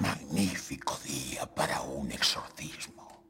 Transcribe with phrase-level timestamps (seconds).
[0.00, 3.22] Magnífico día para un exorcismo.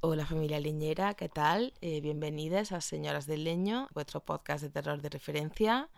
[0.00, 1.74] Hola familia leñera, ¿qué tal?
[1.82, 5.90] Eh, bienvenidas a Señoras del Leño, vuestro podcast de terror de referencia.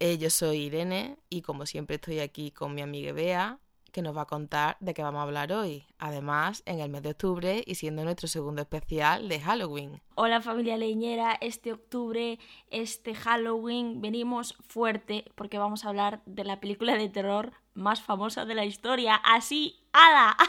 [0.00, 3.60] Eh, yo soy Irene y como siempre estoy aquí con mi amiga Bea,
[3.92, 5.84] que nos va a contar de qué vamos a hablar hoy.
[5.98, 10.00] Además, en el mes de octubre y siendo nuestro segundo especial de Halloween.
[10.14, 12.38] Hola familia leñera, este octubre,
[12.70, 18.44] este Halloween, venimos fuerte porque vamos a hablar de la película de terror más famosa
[18.44, 19.14] de la historia.
[19.14, 20.36] Así, ¡ala!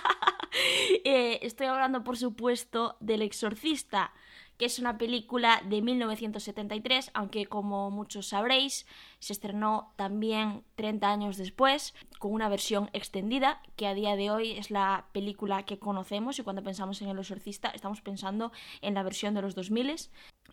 [1.06, 4.12] Eh, estoy hablando, por supuesto, del Exorcista,
[4.60, 8.86] que es una película de 1973, aunque como muchos sabréis,
[9.20, 14.52] se estrenó también 30 años después, con una versión extendida, que a día de hoy
[14.52, 19.04] es la película que conocemos y cuando pensamos en el Exorcista estamos pensando en la
[19.04, 20.10] versión de los 2000.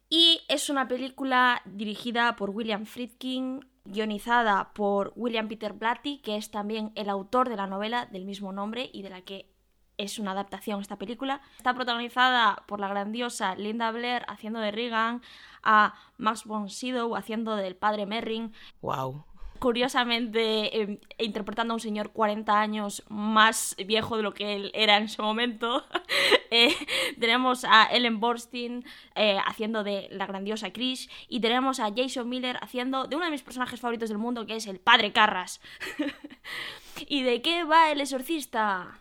[0.09, 6.53] Y es una película dirigida por William Friedkin, guionizada por William Peter Blatty, que es
[6.53, 9.56] también el autor de la novela del mismo nombre y de la que
[9.99, 11.41] es una adaptación esta película.
[11.57, 15.23] Está protagonizada por la grandiosa Linda Blair haciendo de Regan,
[15.63, 19.25] a Max von Sydow haciendo del padre Merrin, ¡Wow!
[19.59, 24.97] curiosamente eh, interpretando a un señor 40 años más viejo de lo que él era
[24.97, 25.85] en ese momento.
[26.53, 26.73] Eh,
[27.19, 28.85] tenemos a Ellen Borstein
[29.17, 33.33] eh, haciendo de la grandiosa Chris y tenemos a Jason Miller haciendo de uno de
[33.33, 35.61] mis personajes favoritos del mundo que es el padre Carras.
[37.09, 39.01] ¿Y de qué va el exorcista?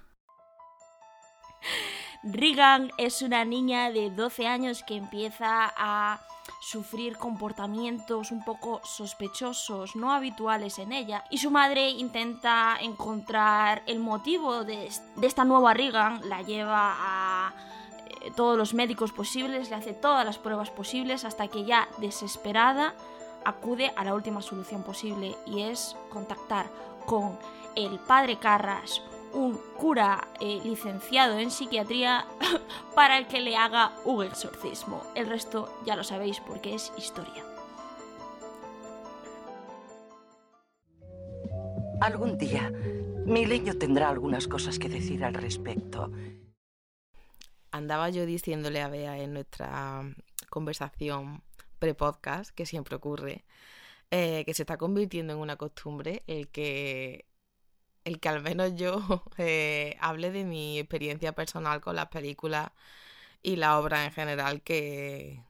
[2.23, 6.19] Regan es una niña de 12 años que empieza a
[6.59, 13.99] sufrir comportamientos un poco sospechosos, no habituales en ella, y su madre intenta encontrar el
[13.99, 14.89] motivo de,
[15.21, 17.53] esta nueva Regan, la lleva a
[18.07, 22.95] eh, todos los médicos posibles, le hace todas las pruebas posibles hasta que ya desesperada
[23.43, 26.67] acude a la última solución posible y es contactar
[27.05, 27.37] con
[27.75, 29.01] el padre Carras,
[29.35, 32.25] un cura eh, licenciado en psiquiatría
[32.95, 35.03] para que le haga un exorcismo.
[35.13, 37.43] El resto ya lo sabéis porque es historia.
[42.01, 42.71] Algún día,
[43.25, 46.11] mi leño tendrá algunas cosas que decir al respecto.
[47.71, 50.03] Andaba yo diciéndole a Bea en nuestra
[50.49, 51.43] conversación
[51.79, 53.43] pre-podcast, que siempre ocurre,
[54.11, 57.25] eh, que se está convirtiendo en una costumbre el que
[58.05, 62.69] el que al menos yo eh, hable de mi experiencia personal con las películas
[63.43, 65.41] y la obra en general que,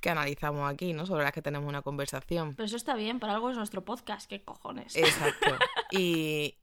[0.00, 1.06] que analizamos aquí, ¿no?
[1.06, 2.54] Sobre las que tenemos una conversación.
[2.54, 4.94] Pero eso está bien, para algo es nuestro podcast, ¿qué cojones?
[4.96, 5.56] Exacto.
[5.90, 6.54] Y,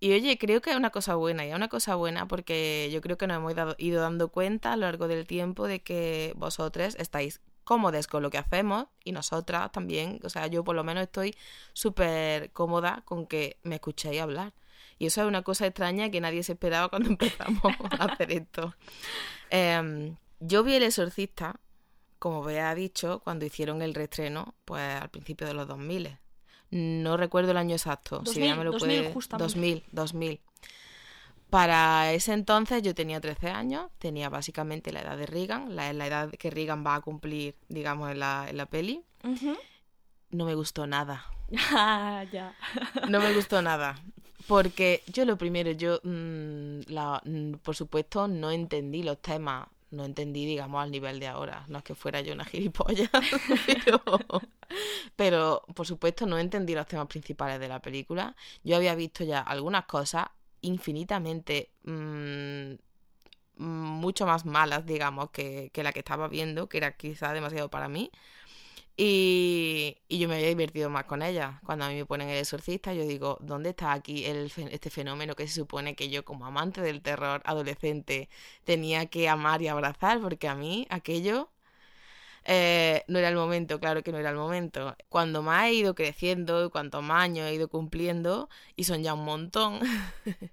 [0.00, 3.00] y oye, creo que es una cosa buena, y es una cosa buena porque yo
[3.00, 6.32] creo que nos hemos dado- ido dando cuenta a lo largo del tiempo de que
[6.36, 10.82] vosotros estáis cómodos con lo que hacemos y nosotras también, o sea, yo por lo
[10.84, 11.34] menos estoy
[11.72, 14.52] súper cómoda con que me escuchéis hablar.
[14.98, 17.62] Y eso es una cosa extraña que nadie se esperaba cuando empezamos
[17.98, 18.74] a hacer esto.
[19.50, 21.60] Em, yo vi El Exorcista,
[22.18, 26.18] como Bea ha dicho, cuando hicieron el reestreno, pues al principio de los 2000.
[26.70, 28.20] No recuerdo el año exacto.
[28.24, 29.12] si 2000, Bea me lo 2000 puede...
[29.12, 29.54] justamente.
[29.54, 30.40] 2000, 2000.
[31.50, 36.06] Para ese entonces yo tenía 13 años, tenía básicamente la edad de Regan, la, la
[36.06, 39.04] edad que Regan va a cumplir, digamos, en la, en la peli.
[40.30, 41.24] No me gustó nada.
[41.70, 42.56] Ah, ya.
[43.08, 43.94] No me gustó nada.
[44.46, 46.80] Porque yo lo primero, yo, mm,
[47.24, 49.68] mm, por supuesto, no entendí los temas.
[49.90, 51.64] No entendí, digamos, al nivel de ahora.
[51.68, 53.10] No es que fuera yo una gilipollas,
[55.16, 58.34] pero, por supuesto, no entendí los temas principales de la película.
[58.64, 60.26] Yo había visto ya algunas cosas
[60.62, 62.74] infinitamente mm,
[63.56, 67.88] mucho más malas, digamos, que, que la que estaba viendo, que era quizá demasiado para
[67.88, 68.10] mí.
[68.96, 71.60] Y, yo me había divertido más con ella.
[71.64, 75.34] Cuando a mí me ponen el exorcista, yo digo, ¿dónde está aquí el, este fenómeno
[75.34, 78.28] que se supone que yo como amante del terror adolescente
[78.64, 80.20] tenía que amar y abrazar?
[80.20, 81.50] Porque a mí aquello
[82.44, 84.96] eh, no era el momento, claro que no era el momento.
[85.08, 89.24] Cuando más he ido creciendo cuanto más años he ido cumpliendo, y son ya un
[89.24, 89.80] montón,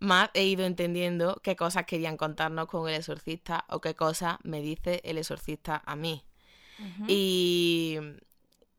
[0.00, 4.60] más he ido entendiendo qué cosas querían contarnos con el exorcista o qué cosas me
[4.62, 6.27] dice el exorcista a mí.
[7.06, 7.98] Y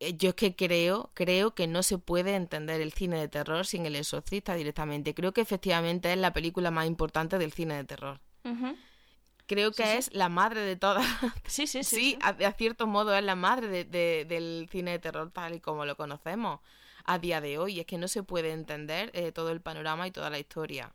[0.00, 3.66] eh, yo es que creo, creo que no se puede entender el cine de terror
[3.66, 5.14] sin el exorcista directamente.
[5.14, 8.20] Creo que efectivamente es la película más importante del cine de terror.
[9.46, 9.96] Creo que Sí, sí.
[9.98, 11.04] es la madre de todas.
[11.46, 11.96] Sí, sí, sí.
[11.96, 15.54] Sí, a, a cierto modo es la madre de- de- del cine de terror tal
[15.56, 16.60] y como lo conocemos.
[17.04, 17.80] a día de hoy.
[17.80, 20.92] Es que no se puede entender eh, todo el panorama y toda la historia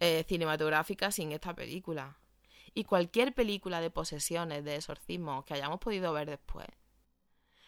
[0.00, 2.16] eh, cinematográfica sin esta película.
[2.74, 6.66] Y cualquier película de posesiones, de exorcismo que hayamos podido ver después,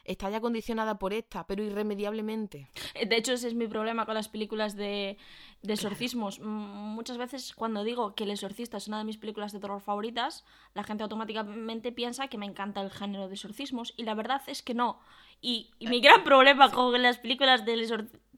[0.04, 2.68] está ya condicionada por esta, pero irremediablemente.
[2.94, 5.18] Eh, De hecho, ese es mi problema con las películas de,
[5.62, 6.38] de exorcismos.
[6.40, 10.44] Muchas veces cuando digo que El exorcista es una de mis películas de terror favoritas,
[10.74, 14.62] la gente automáticamente piensa que me encanta el género de exorcismos y la verdad es
[14.62, 15.00] que no.
[15.40, 17.80] Y, y mi gran problema con las películas del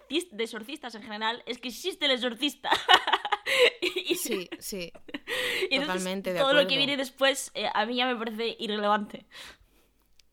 [0.09, 2.71] de exorcistas en general es que existe el exorcista.
[3.81, 4.93] y, Sí, sí.
[5.71, 8.57] y entonces totalmente de todo lo que viene después eh, a mí ya me parece
[8.59, 9.27] irrelevante.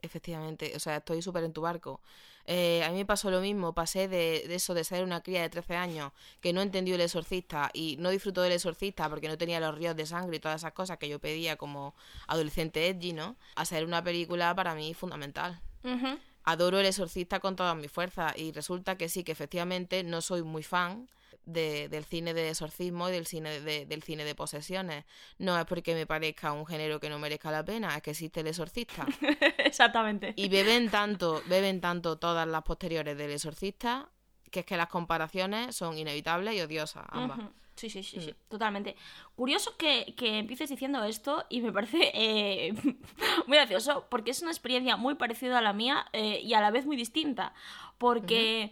[0.02, 2.02] Efectivamente, o sea, estoy súper en tu barco.
[2.48, 5.42] Eh, a mí me pasó lo mismo, pasé de, de eso de ser una cría
[5.42, 6.12] de 13 años
[6.42, 9.96] que no entendió el exorcista y no disfrutó del exorcista porque no tenía los ríos
[9.96, 11.96] de sangre y todas esas cosas que yo pedía como
[12.28, 13.36] adolescente edgy, ¿no?
[13.56, 15.60] A ser una película para mí fundamental.
[15.84, 16.20] Ujú.
[16.46, 20.44] Adoro el exorcista con todas mis fuerzas y resulta que sí, que efectivamente no soy
[20.44, 21.10] muy fan
[21.46, 25.06] de- del cine de exorcismo y del cine de, del cine de posesiones.
[25.38, 28.40] No es porque me parezca un género que no merezca la pena, es que existe
[28.40, 29.06] el exorcista.
[29.60, 30.34] Exactamente.
[30.36, 34.10] Y beben tanto, beben tanto todas las posteriores del exorcista,
[34.52, 37.40] que es que las comparaciones son inevitables y odiosas, ambas.
[37.76, 38.50] Sí, sí, sí, sí, Mm.
[38.50, 38.96] totalmente.
[39.36, 42.74] Curioso que, que empieces diciendo esto y me parece eh,
[43.48, 46.72] muy gracioso porque es una experiencia muy parecida a la mía eh, y a la
[46.72, 47.54] vez muy distinta.
[47.98, 48.72] Porque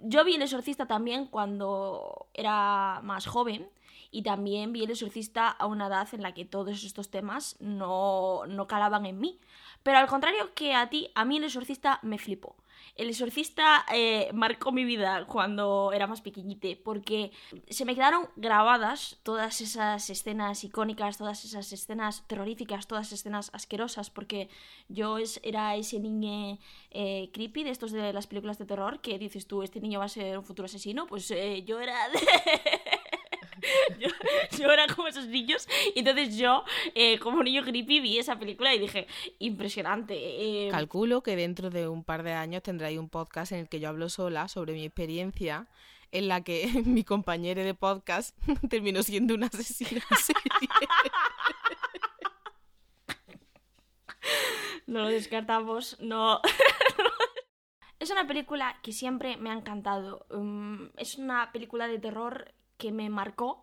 [0.00, 3.68] yo vi El Exorcista también cuando era más joven
[4.10, 8.42] y también vi El Exorcista a una edad en la que todos estos temas no,
[8.46, 9.38] no calaban en mí.
[9.82, 12.56] Pero al contrario que a ti, a mí El Exorcista me flipó.
[12.96, 17.30] El exorcista eh, marcó mi vida cuando era más pequeñite porque
[17.68, 23.50] se me quedaron grabadas todas esas escenas icónicas, todas esas escenas terroríficas, todas esas escenas
[23.54, 24.48] asquerosas porque
[24.88, 26.58] yo es- era ese niño
[26.90, 30.06] eh, creepy de estos de las películas de terror que dices tú, este niño va
[30.06, 32.08] a ser un futuro asesino, pues eh, yo era...
[32.08, 32.18] de-
[34.00, 34.08] yo,
[34.58, 36.64] yo era como esos niños y entonces yo
[36.94, 39.06] eh, como niño creepy vi esa película y dije
[39.38, 43.68] impresionante eh, Calculo que dentro de un par de años tendréis un podcast en el
[43.68, 45.68] que yo hablo sola sobre mi experiencia
[46.12, 48.36] en la que mi compañero de podcast
[48.70, 50.02] terminó siendo una asesina.
[54.86, 56.40] No lo descartamos, no.
[58.00, 60.26] es una película que siempre me ha encantado.
[60.30, 63.62] Mm, es una película de terror que me marcó.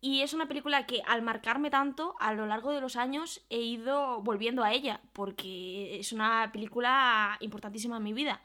[0.00, 3.60] Y es una película que al marcarme tanto, a lo largo de los años he
[3.60, 8.42] ido volviendo a ella, porque es una película importantísima en mi vida.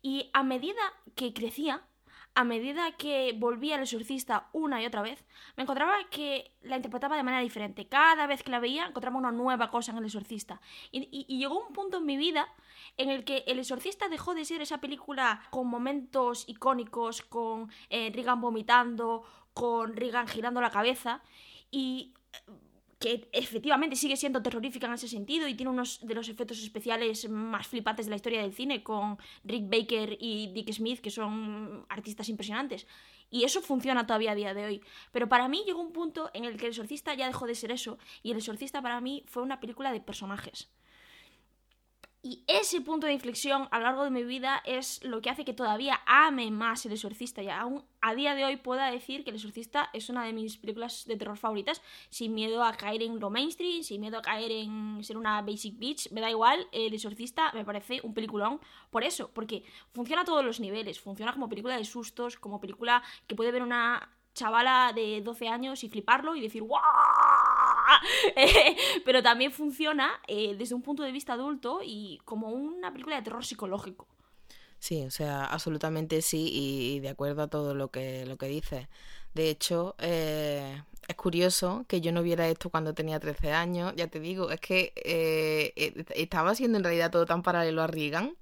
[0.00, 0.80] Y a medida
[1.16, 1.82] que crecía,
[2.36, 5.24] a medida que volvía al exorcista una y otra vez,
[5.56, 7.88] me encontraba que la interpretaba de manera diferente.
[7.88, 10.60] Cada vez que la veía, encontraba una nueva cosa en el exorcista.
[10.92, 12.46] Y, llegó un punto en mi vida
[12.98, 18.12] en el que el exorcista dejó de ser esa película con momentos icónicos, con eh,
[18.36, 19.24] vomitando,
[19.54, 21.22] con Regan girando la cabeza,
[21.70, 22.12] y
[23.06, 27.28] que efectivamente sigue siendo terrorífica en ese sentido y tiene unos de los efectos especiales
[27.28, 31.86] más flipantes de la historia del cine con Rick Baker y Dick Smith, que son
[31.88, 32.88] artistas impresionantes.
[33.30, 34.80] Y eso funciona todavía a día de hoy.
[35.12, 37.70] Pero para mí llegó un punto en el que El Exorcista ya dejó de ser
[37.70, 40.68] eso y El Exorcista para mí fue una película de personajes.
[42.28, 45.44] Y ese punto de inflexión a lo largo de mi vida es lo que hace
[45.44, 47.40] que todavía ame más El Exorcista.
[47.40, 50.56] Y aún a día de hoy pueda decir que El Exorcista es una de mis
[50.56, 54.50] películas de terror favoritas, sin miedo a caer en lo mainstream, sin miedo a caer
[54.50, 56.10] en ser una basic bitch.
[56.10, 58.58] Me da igual, El Exorcista me parece un peliculón
[58.90, 59.62] por eso, porque
[59.92, 60.98] funciona a todos los niveles.
[60.98, 65.84] Funciona como película de sustos, como película que puede ver una chavala de 12 años
[65.84, 66.82] y fliparlo y decir ¡guau!
[68.36, 73.16] Eh, pero también funciona eh, desde un punto de vista adulto y como una película
[73.16, 74.06] de terror psicológico.
[74.78, 78.46] Sí, o sea, absolutamente sí y, y de acuerdo a todo lo que, lo que
[78.46, 78.88] dices.
[79.34, 84.08] De hecho, eh, es curioso que yo no viera esto cuando tenía 13 años, ya
[84.08, 88.36] te digo, es que eh, eh, estaba siendo en realidad todo tan paralelo a Reagan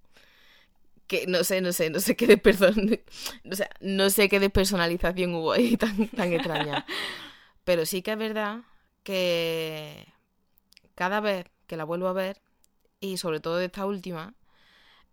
[1.07, 3.01] que no sé, no sé, no sé qué desperson-
[3.51, 6.87] o sea, no sé qué despersonalización hubo ahí tan, tan extraña.
[7.65, 8.61] Pero sí que es verdad
[9.05, 10.07] que
[10.97, 12.41] cada vez que la vuelvo a ver,
[13.01, 14.35] y sobre todo de esta última,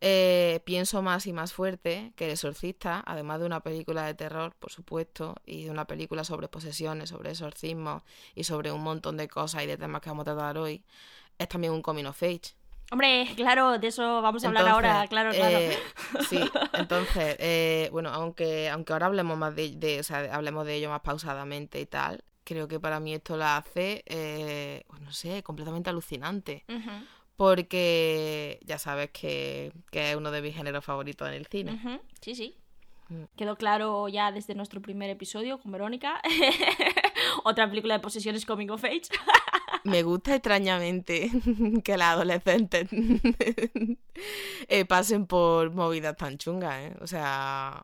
[0.04, 4.56] eh, pienso más y más fuerte que El Exorcista, además de una película de terror,
[4.58, 8.02] por supuesto, y de una película sobre posesiones, sobre exorcismos
[8.34, 10.84] y sobre un montón de cosas y de temas que vamos a tratar hoy,
[11.38, 12.56] es también un coming of age.
[12.92, 15.58] Hombre, claro, de eso vamos a hablar ahora, claro, claro.
[15.60, 15.78] eh,
[16.28, 20.76] sí, entonces, eh, bueno, aunque, aunque ahora hablemos más de, de- o sea, hablemos de
[20.76, 25.14] ello más pausadamente y tal, creo que para mí esto la hace, eh, pues no
[25.14, 26.66] sé, completamente alucinante.
[27.38, 32.00] Porque ya sabes que, que es uno de mis géneros favoritos en el cine.
[32.20, 32.58] Sí, sí.
[33.08, 33.24] Mm.
[33.36, 36.22] Quedó claro ya desde nuestro primer episodio con Verónica.
[37.44, 39.04] Otra película de posesiones coming of age.
[39.84, 41.32] Me gusta extrañamente
[41.84, 42.88] que las adolescentes
[44.68, 46.96] eh, pasen por movidas tan chungas, ¿eh?
[47.02, 47.84] O sea,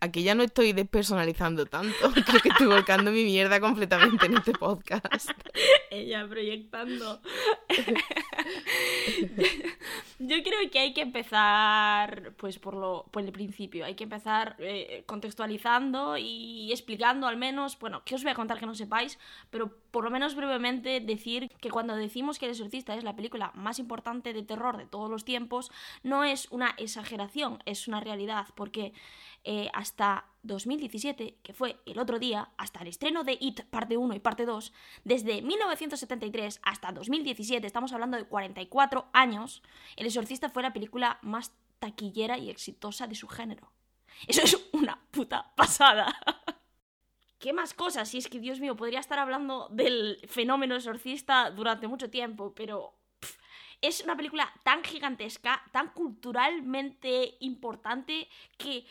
[0.00, 2.12] aquí ya no estoy despersonalizando tanto.
[2.26, 5.30] Creo que estoy volcando mi mierda completamente en este podcast.
[5.90, 7.20] Ella proyectando.
[10.18, 13.84] Yo creo que hay que empezar pues por lo por el principio.
[13.84, 18.58] Hay que empezar eh, contextualizando y explicando al menos, bueno, que os voy a contar
[18.58, 19.18] que no sepáis,
[19.50, 23.50] pero por lo menos brevemente decir que cuando decimos que El Exorcista es la película
[23.54, 25.70] más importante de terror de todos los tiempos,
[26.02, 28.92] no es una exageración, es una realidad, porque
[29.50, 34.14] eh, hasta 2017, que fue el otro día, hasta el estreno de It parte 1
[34.14, 34.74] y parte 2,
[35.04, 39.62] desde 1973 hasta 2017, estamos hablando de 44 años,
[39.96, 43.72] El Exorcista fue la película más taquillera y exitosa de su género.
[44.26, 46.14] Eso es una puta pasada.
[47.38, 48.10] ¿Qué más cosas?
[48.10, 52.98] Si es que, Dios mío, podría estar hablando del fenómeno exorcista durante mucho tiempo, pero
[53.80, 58.28] es una película tan gigantesca, tan culturalmente importante,
[58.58, 58.84] que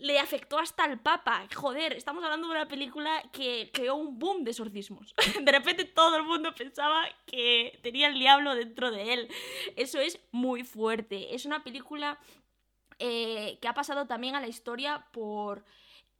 [0.00, 1.46] le afectó hasta al Papa.
[1.54, 5.14] Joder, estamos hablando de una película que creó un boom de exorcismos.
[5.42, 9.28] De repente todo el mundo pensaba que tenía el diablo dentro de él.
[9.76, 11.34] Eso es muy fuerte.
[11.34, 12.18] Es una película
[12.98, 15.64] eh, que ha pasado también a la historia por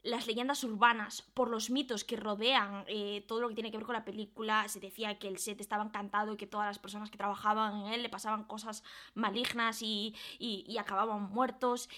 [0.04, 3.84] las leyendas urbanas, por los mitos que rodean eh, todo lo que tiene que ver
[3.86, 4.66] con la película.
[4.68, 7.92] Se decía que el set estaba encantado y que todas las personas que trabajaban en
[7.92, 11.88] él le pasaban cosas malignas y, y- y acababan muertos.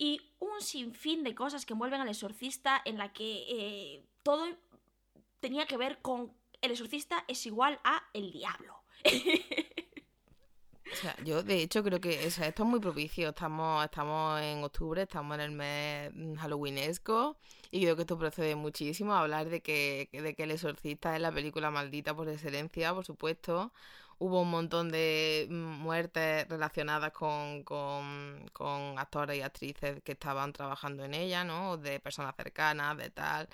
[0.00, 4.46] Y un sinfín de cosas que envuelven al exorcista en la que eh, todo
[5.40, 8.82] tenía que ver con el exorcista es igual a el diablo.
[10.92, 13.28] O sea, yo de hecho creo que o sea, esto es muy propicio.
[13.28, 17.36] Estamos, estamos en octubre, estamos en el mes mm, halloweenesco
[17.70, 21.22] y creo que esto procede muchísimo a hablar de que, de que El Exorcista es
[21.22, 23.72] la película maldita por excelencia, por supuesto.
[24.20, 31.04] Hubo un montón de muertes relacionadas con, con, con actores y actrices que estaban trabajando
[31.04, 31.76] en ella, ¿no?
[31.78, 33.48] De personas cercanas, de tal.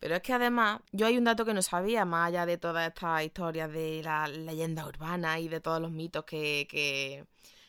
[0.00, 2.88] Pero es que además, yo hay un dato que no sabía, más allá de todas
[2.88, 7.26] estas historias de la leyenda urbana y de todos los mitos que, que,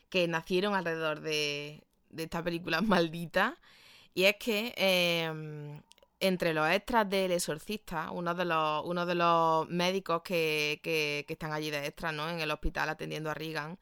[0.09, 3.57] que nacieron alrededor de, de esta película maldita.
[4.13, 5.81] Y es que eh,
[6.21, 11.51] entre los extras del exorcista, uno de los, uno de los médicos que, que, están
[11.51, 12.29] allí de extras, ¿no?
[12.29, 13.77] En el hospital atendiendo a Regan,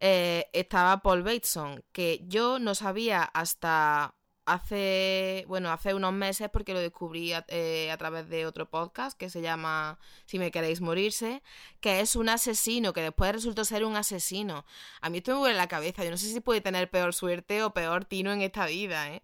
[0.00, 4.14] eh, estaba Paul Bateson, que yo no sabía hasta
[4.46, 9.16] hace, bueno, hace unos meses porque lo descubrí a, eh, a través de otro podcast
[9.18, 11.42] que se llama Si me queréis morirse,
[11.80, 14.64] que es un asesino, que después resultó ser un asesino.
[15.00, 17.62] A mí esto me vuelve la cabeza, yo no sé si puede tener peor suerte
[17.62, 19.22] o peor tino en esta vida, ¿eh?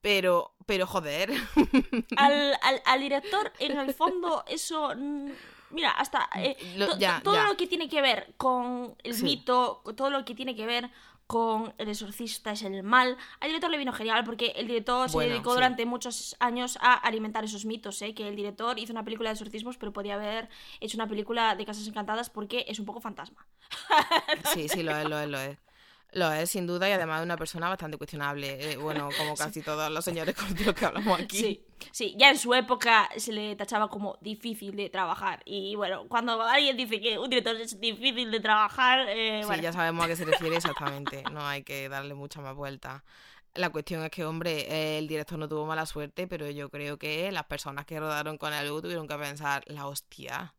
[0.00, 1.30] Pero, pero joder.
[2.16, 4.92] al, al- al director, en el fondo, eso.
[4.96, 5.30] mm,
[5.70, 6.28] Mira, hasta.
[6.36, 7.48] eh, Lo- ya, todo ya.
[7.48, 9.24] lo que tiene que ver con el Sí.
[9.24, 10.90] mito, todo lo que tiene que ver
[11.26, 13.16] con el exorcista es el mal.
[13.40, 15.56] Al director le vino genial porque el director se dedicó sí.
[15.56, 18.14] durante muchos años a alimentar esos mitos, ¿eh?
[18.14, 20.48] que el director hizo una película de exorcismos, pero podía haber
[20.80, 23.46] hecho una película de casas encantadas porque es un poco fantasma.
[24.52, 25.58] Sí, sí, lo es, lo es, lo es.
[26.16, 28.72] Lo es, sin duda, y además de una persona bastante cuestionable.
[28.72, 31.38] eh, bueno, como casi todos los señores con los que hablamos aquí.
[31.38, 35.42] Sí, sí, ya en su época se le tachaba como difícil de trabajar.
[35.44, 39.62] Y bueno, cuando alguien dice que un director es difícil de trabajar, eh, Sí, bueno,
[39.62, 41.22] ya sabemos a qué se refiere exactamente.
[41.30, 43.04] No hay que darle mucha más vuelta.
[43.52, 46.96] La cuestión es que, hombre, eh, el director no tuvo mala suerte, pero yo creo
[46.98, 50.54] que las personas que rodaron con él tuvieron que pensar, la hostia.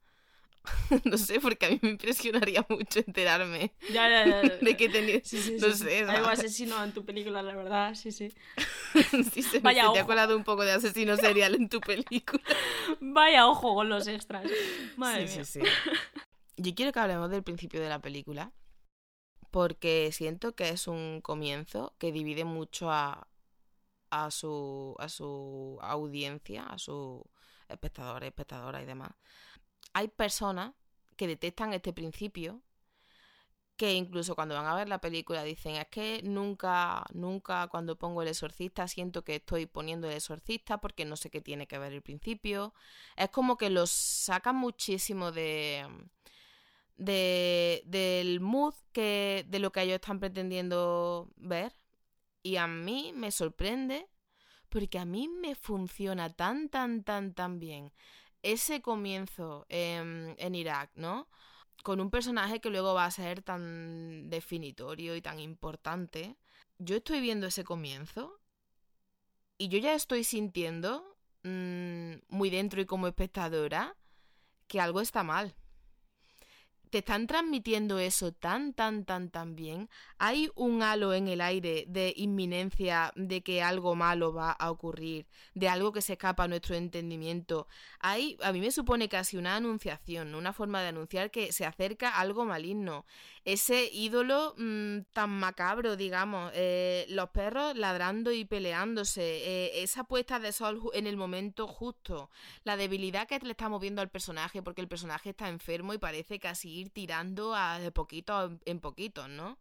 [1.06, 4.56] no sé, porque a mí me impresionaría mucho enterarme ya, ya, ya, ya.
[4.62, 5.22] de que tenía.
[5.24, 5.74] Sí, sí, no sí.
[5.74, 8.34] sé, Algo asesino en tu película, la verdad, sí, sí.
[8.94, 10.08] Se, Vaya se te ha ojo.
[10.08, 12.44] colado un poco de asesino serial en tu película.
[13.00, 14.46] Vaya ojo con los extras.
[14.96, 15.44] Madre sí, mía.
[15.44, 15.72] sí, sí.
[16.58, 18.52] Yo quiero que hablemos del principio de la película,
[19.52, 23.28] porque siento que es un comienzo que divide mucho a,
[24.10, 27.22] a, su, a su audiencia, a sus
[27.70, 29.12] espectadores, espectadoras y demás.
[29.98, 30.76] Hay personas
[31.16, 32.62] que detestan este principio,
[33.78, 38.22] que incluso cuando van a ver la película dicen, es que nunca, nunca cuando pongo
[38.22, 41.94] el exorcista siento que estoy poniendo el exorcista porque no sé qué tiene que ver
[41.94, 42.76] el principio.
[43.16, 45.88] Es como que los sacan muchísimo de,
[46.96, 51.74] de del mood que de lo que ellos están pretendiendo ver
[52.44, 54.08] y a mí me sorprende
[54.70, 57.92] porque a mí me funciona tan tan tan tan bien
[58.44, 61.28] ese comienzo en, en Irak, ¿no?
[61.84, 66.36] con un personaje que luego va a ser tan definitorio y tan importante.
[66.80, 68.42] Yo estoy viendo ese comienzo
[69.58, 73.96] y yo ya estoy sintiendo mm, muy dentro y como espectadora
[74.68, 75.56] que algo está mal
[76.90, 79.90] te están transmitiendo eso tan, tan, tan, tan bien.
[80.18, 85.28] Hay un halo en el aire de inminencia de que algo malo va a ocurrir,
[85.54, 87.68] de algo que se escapa a nuestro entendimiento.
[88.00, 92.18] Hay, a mí me supone casi una anunciación, una forma de anunciar que se acerca
[92.18, 93.06] algo maligno.
[93.48, 100.38] Ese ídolo mm, tan macabro, digamos, eh, los perros ladrando y peleándose, eh, esa puesta
[100.38, 102.30] de sol en el momento justo,
[102.66, 106.40] la debilidad que le estamos viendo al personaje, porque el personaje está enfermo y parece
[106.40, 109.58] casi ir tirando a, de poquito en poquito, ¿no?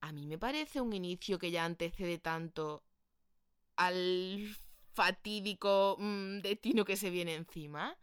[0.00, 2.84] A mí me parece un inicio que ya antecede tanto
[3.74, 4.56] al
[4.94, 7.98] fatídico mm, destino que se viene encima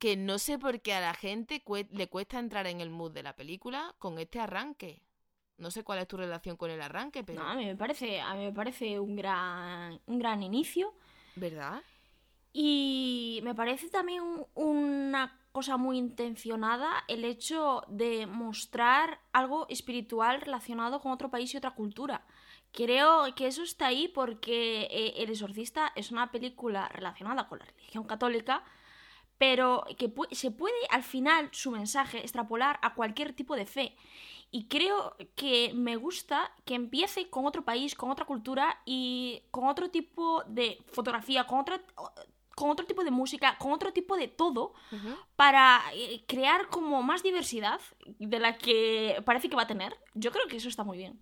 [0.00, 3.22] que no sé por qué a la gente le cuesta entrar en el mood de
[3.22, 5.02] la película con este arranque.
[5.58, 7.42] No sé cuál es tu relación con el arranque, pero...
[7.42, 10.94] No, a mí me parece, a mí me parece un gran, un gran inicio.
[11.36, 11.82] ¿Verdad?
[12.54, 21.02] Y me parece también una cosa muy intencionada el hecho de mostrar algo espiritual relacionado
[21.02, 22.24] con otro país y otra cultura.
[22.72, 27.66] Creo que eso está ahí porque eh, El Exorcista es una película relacionada con la
[27.66, 28.64] religión católica,
[29.40, 33.96] pero que se puede al final su mensaje extrapolar a cualquier tipo de fe.
[34.50, 39.66] Y creo que me gusta que empiece con otro país, con otra cultura y con
[39.66, 41.80] otro tipo de fotografía, con otra
[42.54, 44.74] con otro tipo de música, con otro tipo de todo,
[45.36, 47.80] para eh, crear como más diversidad
[48.18, 49.96] de la que parece que va a tener.
[50.12, 51.18] Yo creo que eso está muy bien.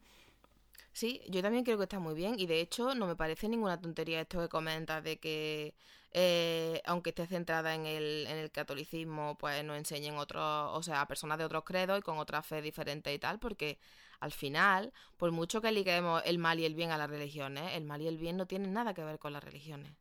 [0.93, 3.81] Sí, yo también creo que está muy bien y de hecho no me parece ninguna
[3.81, 5.77] tontería esto que comentas de que
[6.13, 11.07] eh, aunque esté centrada en el, en el catolicismo, pues nos enseñen otros, o sea,
[11.07, 13.79] personas de otros credos y con otra fe diferente y tal, porque
[14.21, 17.85] al final, por mucho que liguemos el mal y el bien a las religiones, el
[17.85, 19.93] mal y el bien no tienen nada que ver con las religiones.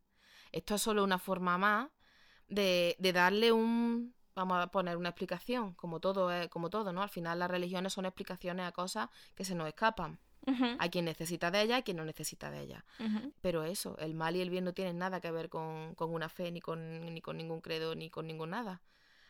[0.52, 1.90] Esto es solo una forma más
[2.48, 7.02] de, de darle un, vamos a poner una explicación, como todo, como todo, ¿no?
[7.04, 10.20] Al final las religiones son explicaciones a cosas que se nos escapan.
[10.80, 12.86] Hay quien necesita de ella y quien no necesita de ella.
[13.42, 16.30] Pero eso, el mal y el bien no tienen nada que ver con, con una
[16.30, 18.82] fe, ni con, ni con ningún credo, ni con ningún nada.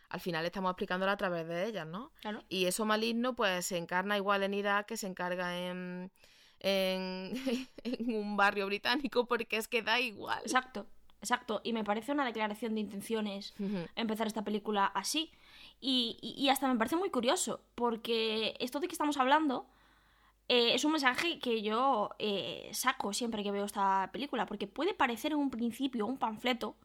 [0.09, 2.11] Al final estamos explicándola a través de ellas, ¿no?
[2.21, 2.43] Claro.
[2.47, 6.11] Y eso maligno, pues se encarna igual en Irak que se encarga en,
[6.59, 7.33] en,
[7.83, 10.39] en un barrio británico, porque es que da igual.
[10.43, 10.87] Exacto.
[11.19, 13.55] Exacto, y me parece una declaración de intenciones
[13.95, 15.31] empezar esta película así.
[15.81, 19.67] Y, y, hasta me parece muy curioso, porque esto de que estamos hablando
[20.47, 24.93] eh, es un mensaje que yo eh, saco siempre que veo esta película, porque puede
[24.93, 26.75] parecer en un principio un panfleto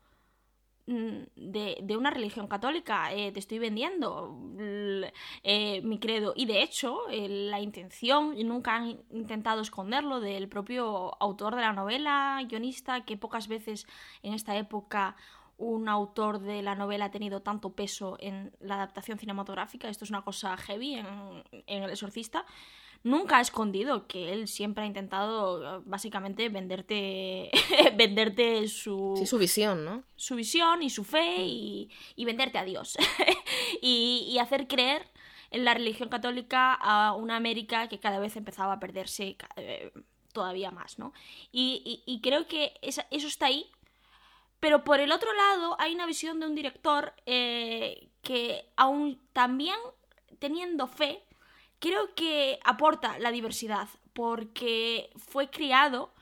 [0.87, 4.37] Mm, de, una religión católica, eh, te estoy vendiendo
[5.85, 6.33] mi credo.
[6.37, 12.41] Y de hecho, la intención, nunca han intentado esconderlo, del propio autor de la novela,
[12.49, 13.87] guionista, que pocas veces
[14.23, 15.17] en esta época
[15.59, 19.89] un autor de la novela ha tenido tanto peso en la adaptación cinematográfica.
[19.89, 21.07] Esto es una cosa heavy en,
[21.67, 22.45] en El Exorcista
[23.05, 27.51] nunca ha escondido que él siempre ha intentado básicamente venderte
[27.97, 32.65] venderte su sí, su visión no su visión y su fe y, y venderte a
[32.65, 32.97] Dios.
[33.81, 35.09] Y, y, hacer creer
[35.51, 39.93] en la religión católica a una América que cada vez empezaba a perderse eh,
[40.33, 41.13] todavía más no
[41.51, 43.71] y, y creo que eso está ahí
[44.63, 49.75] pero por el otro lado hay una visión de un director eh, que aún también
[50.39, 51.21] teniendo fe
[51.83, 56.15] creo que aporta la diversidad porque fue criado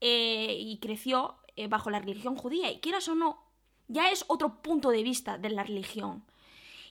[0.00, 3.44] eh, y creció eh, bajo la religión judía y quieras o no,
[3.86, 6.24] ya es otro punto de vista de la religión.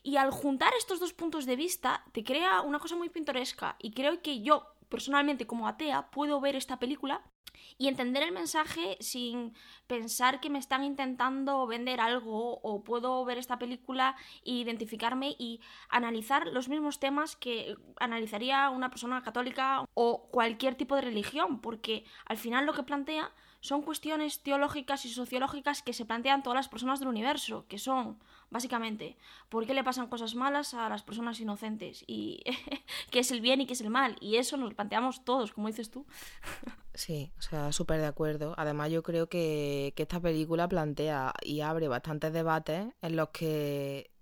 [0.04, 3.92] Y al juntar estos dos puntos de vista te crea una cosa muy pintoresca y
[3.92, 7.24] creo que yo personalmente como atea puedo ver esta película
[7.80, 9.56] y entender el mensaje sin
[9.88, 15.62] pensar que me están intentando vender algo o puedo ver esta película e identificarme y
[15.90, 22.06] analizar los mismos temas que analizaría una persona católica o cualquier tipo de religión, porque
[22.26, 26.70] al final lo que plantea son cuestiones teológicas y sociológicas que se plantean todas las
[26.70, 28.20] personas del universo, que son,
[28.54, 29.18] básicamente,
[29.50, 32.06] ¿por qué le pasan cosas malas a las personas inocentes?
[32.08, 32.44] Y
[33.12, 34.16] qué es el bien y qué es el mal.
[34.22, 36.06] Y eso nos lo planteamos todos, como dices tú.
[36.94, 38.54] Sí, o sea, súper de acuerdo.
[38.56, 44.13] Además, yo creo que, que esta película plantea y abre bastantes debates en los que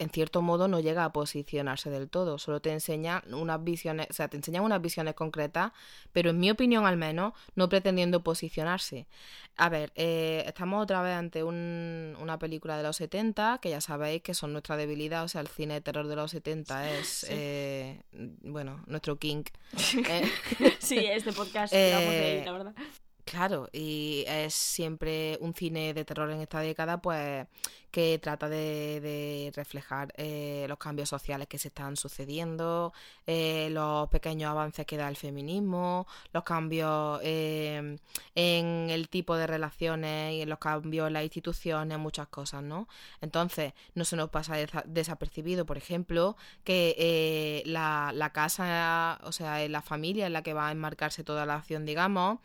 [0.00, 4.12] en cierto modo no llega a posicionarse del todo, solo te enseña unas visiones, o
[4.12, 5.72] sea, te enseñan unas visiones concretas,
[6.12, 9.06] pero en mi opinión al menos, no pretendiendo posicionarse.
[9.56, 13.80] A ver, eh, estamos otra vez ante un- una película de los 70, que ya
[13.80, 17.26] sabéis que son nuestra debilidad, o sea, el cine de terror de los 70 es,
[17.28, 18.00] eh,
[18.42, 19.44] bueno, nuestro king.
[20.08, 20.28] Eh,
[20.78, 22.74] Sí, este podcast tiramos de ahí, la verdad.
[23.30, 27.46] Claro, y es siempre un cine de terror en esta década, pues
[27.92, 32.92] que trata de, reflejar eh, los cambios sociales que se están sucediendo,
[33.28, 37.98] eh, los pequeños avances que da el feminismo, los cambios eh,
[38.34, 42.88] en el tipo de relaciones y en los cambios en las instituciones, muchas cosas, ¿no?
[43.20, 49.68] Entonces, no se nos pasa desa- desapercibido, por ejemplo, que la, la casa, o sea,
[49.68, 52.38] la familia en la que va a enmarcarse toda la acción, digamos,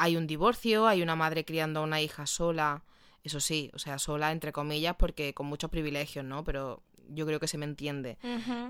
[0.00, 2.84] hay un divorcio, hay una madre criando a una hija sola,
[3.22, 6.42] eso sí, o sea, sola entre comillas, porque con muchos privilegios, ¿no?
[6.42, 6.82] Pero
[7.12, 8.16] yo creo que se me entiende.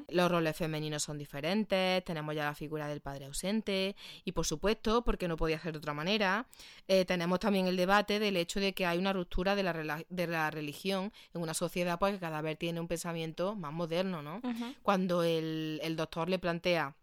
[0.09, 5.05] Los roles femeninos son diferentes, tenemos ya la figura del padre ausente y por supuesto,
[5.05, 6.47] porque no podía ser de otra manera,
[6.89, 10.27] eh, tenemos también el debate del hecho de que hay una ruptura de la, de
[10.27, 14.41] la religión en una sociedad pues, que cada vez tiene un pensamiento más moderno, ¿no?
[14.83, 16.97] Cuando el, el doctor le plantea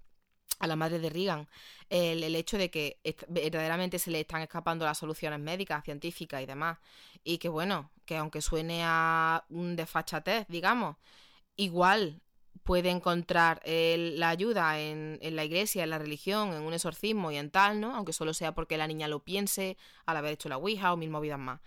[0.59, 1.47] a la madre de Reagan
[1.89, 6.45] el, el hecho de que verdaderamente se le están escapando las soluciones médicas, científicas y
[6.45, 6.77] demás,
[7.23, 10.97] y que bueno, que aunque suene a un desfachatez, digamos,
[11.55, 12.21] igual
[12.63, 17.31] puede encontrar el- la ayuda en, en la iglesia, en la religión, en un exorcismo
[17.31, 17.95] y en tal, ¿no?
[17.95, 21.09] Aunque solo sea porque la niña lo piense al haber hecho la Ouija o mil
[21.09, 21.61] movidas más.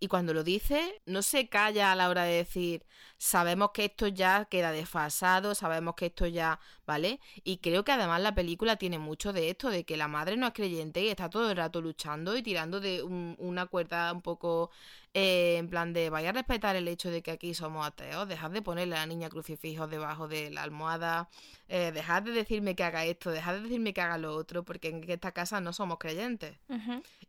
[0.00, 2.84] Y cuando lo dice, no se calla a la hora de decir,
[3.18, 7.20] sabemos que esto ya queda desfasado, sabemos que esto ya, ¿vale?
[7.42, 10.46] Y creo que además la película tiene mucho de esto, de que la madre no
[10.46, 14.22] es creyente y está todo el rato luchando y tirando de un- una cuerda un
[14.22, 14.70] poco
[15.14, 18.50] eh, en plan de, vaya a respetar el hecho de que aquí somos ateos, dejad
[18.50, 21.28] de ponerle a la niña crucifijos debajo de la almohada,
[21.68, 24.88] eh, dejad de decirme que haga esto, dejad de decirme que haga lo otro, porque
[24.88, 26.58] en esta casa no somos creyentes.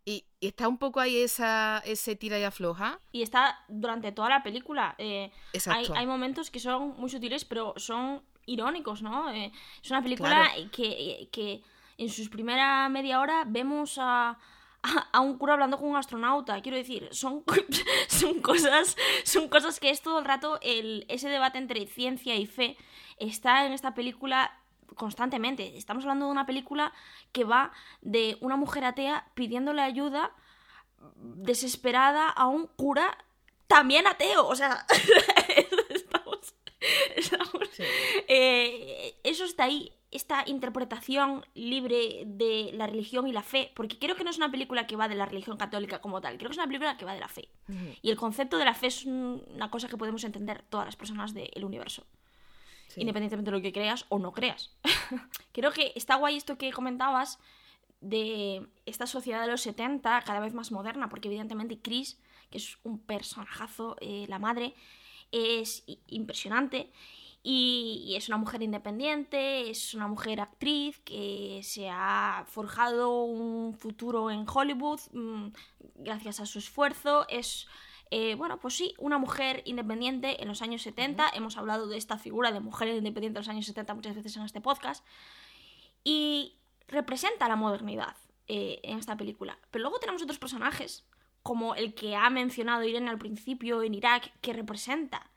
[0.06, 3.00] Y, y está un poco ahí esa, ese tira y afloja.
[3.12, 4.96] Y está durante toda la película.
[4.98, 5.94] eh, hay, Exacto.
[5.96, 9.32] hay momentos que son muy sutiles, pero son irónicos, ¿no?
[9.32, 9.52] Eh,
[9.84, 10.70] es una película Claro.
[10.72, 11.62] que, que
[11.98, 14.38] en sus primera media hora vemos a,
[14.84, 16.62] a, a un cura hablando con un astronauta.
[16.62, 17.44] Quiero decir, son,
[18.08, 22.46] son, cosas, son cosas que es todo el rato el, ese debate entre ciencia y
[22.46, 22.78] fe
[23.18, 24.58] está en esta película
[24.96, 25.78] constantemente.
[25.78, 26.94] Estamos hablando de una película
[27.32, 30.32] que va de una mujer atea pidiéndole ayuda
[31.16, 33.18] desesperada a un cura
[33.68, 34.48] también ateo.
[34.48, 34.86] O sea,
[35.90, 36.54] estamos.
[37.16, 37.70] estamos-
[38.28, 43.72] eh, eso está ahí, esta interpretación libre de la religión y la fe.
[43.76, 46.38] Porque creo que no es una película que va de la religión católica como tal,
[46.38, 47.50] creo que es una película que va de la fe.
[47.68, 47.78] Ujú.
[48.02, 50.96] Y el concepto de la fe es un- una cosa que podemos entender todas las
[50.96, 52.06] personas del universo.
[52.88, 53.02] Sí.
[53.02, 54.76] Independientemente de lo que creas o no creas.
[55.52, 57.38] Creo que está guay esto que comentabas
[58.02, 62.20] de esta sociedad de los 70, cada vez más moderna, porque evidentemente Chris,
[62.50, 64.74] que es un personajazo, eh, la madre,
[65.32, 66.92] es impresionante.
[67.42, 73.74] Y, y es una mujer independiente, es una mujer actriz que se ha forjado un
[73.74, 75.48] futuro en Hollywood mm,
[75.96, 77.26] gracias a su esfuerzo.
[77.30, 77.68] Es,
[78.12, 81.30] eh, bueno, pues sí, una mujer independiente en los años 70.
[81.34, 84.44] Hemos hablado de esta figura de mujer independiente en los años 70 muchas veces en
[84.44, 85.06] este podcast.
[86.04, 89.60] Y representa la modernidad eh, en esta película.
[89.72, 91.06] Pero luego tenemos otros personajes,
[91.42, 95.32] como el que ha mencionado Irene al principio en Irak, que representa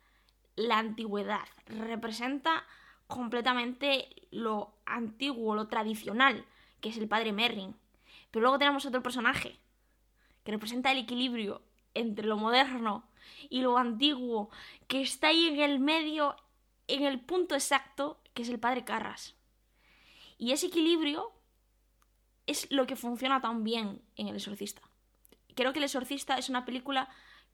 [0.56, 2.64] la antigüedad, representa
[3.06, 6.44] completamente lo antiguo, lo tradicional,
[6.80, 7.76] que es el padre Merrin.
[8.30, 9.58] Pero luego tenemos otro personaje
[10.44, 11.62] que representa el equilibrio
[11.94, 13.04] entre lo moderno
[13.48, 14.50] y lo antiguo,
[14.88, 16.36] que está ahí en el medio,
[16.88, 19.34] en el punto exacto, que es el padre Carras.
[20.38, 21.32] Y ese equilibrio
[22.46, 24.82] es lo que funciona tan bien en El Exorcista.
[25.54, 27.08] Creo que El Exorcista es una película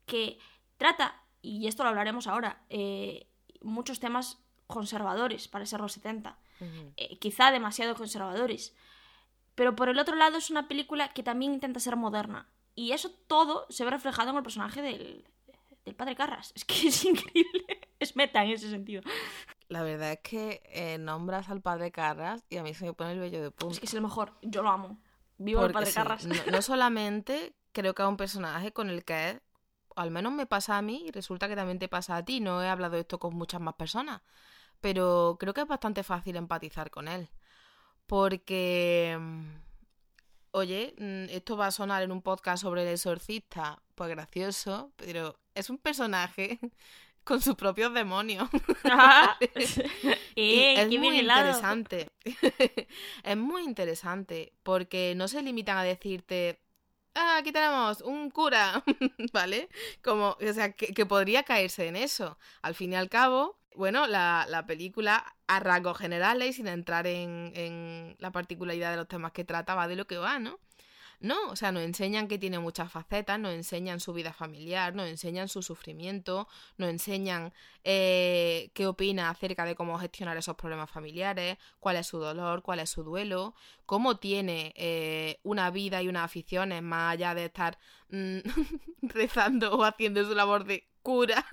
[0.06, 0.38] que
[0.76, 3.29] trata, y esto lo hablaremos ahora, eh,
[3.61, 6.38] muchos temas conservadores para ser los 70.
[6.61, 6.92] Ujú.
[6.96, 8.74] Eh, quizá demasiado conservadores.
[9.55, 12.48] Pero por el otro lado es una película que también intenta ser moderna.
[12.74, 15.24] Y eso todo se ve reflejado en el personaje del,
[15.85, 16.53] del padre Carras.
[16.57, 17.81] Es que es increíble.
[17.98, 19.03] Es meta en ese sentido.
[19.68, 23.12] La verdad es que eh, nombras al padre Carras y a mí se me pone
[23.12, 23.74] el vello de punta.
[23.74, 24.35] Es que es el mejor.
[24.42, 25.01] Yo lo amo.
[25.38, 26.27] Vivo el Porque padre sí, Carras.
[26.27, 29.40] No, no solamente creo que es un personaje con el que,
[29.98, 32.40] al menos me pasa a mí y resulta que también te pasa a ti.
[32.40, 34.22] No he hablado de esto con muchas más personas,
[34.80, 37.28] pero creo que es bastante fácil empatizar con él.
[38.06, 39.44] Porque, mm,
[40.52, 45.38] oye, mm, esto va a sonar en un podcast sobre el exorcista, pues gracioso, pero
[45.54, 46.58] es un personaje
[47.24, 48.48] con sus propios demonios.
[50.34, 52.11] Y Eh, es muy interesante.
[53.24, 56.61] es muy interesante porque no se limitan a decirte,
[57.18, 58.83] ah, aquí tenemos un cura,
[59.33, 59.68] ¿vale?
[60.02, 62.38] Como, o sea, que, podría caerse en eso.
[62.62, 67.52] Al fin y al cabo, bueno, la, la película a rasgos generales, sin entrar en,
[67.54, 70.59] en la particularidad de los temas que trata, va de lo que va, ¿no?
[71.20, 75.09] No, o sea, nos enseñan que tiene muchas facetas, nos enseñan su vida familiar, nos
[75.09, 77.52] enseñan su sufrimiento, nos enseñan
[77.83, 82.78] eh, qué opina acerca de cómo gestionar esos problemas familiares, cuál es su dolor, cuál
[82.78, 83.54] es su duelo,
[83.85, 87.78] cómo tiene eh, una vida y unas aficiones más allá de estar
[88.11, 88.38] mm,
[89.02, 91.44] rezando o haciendo su labor de cura.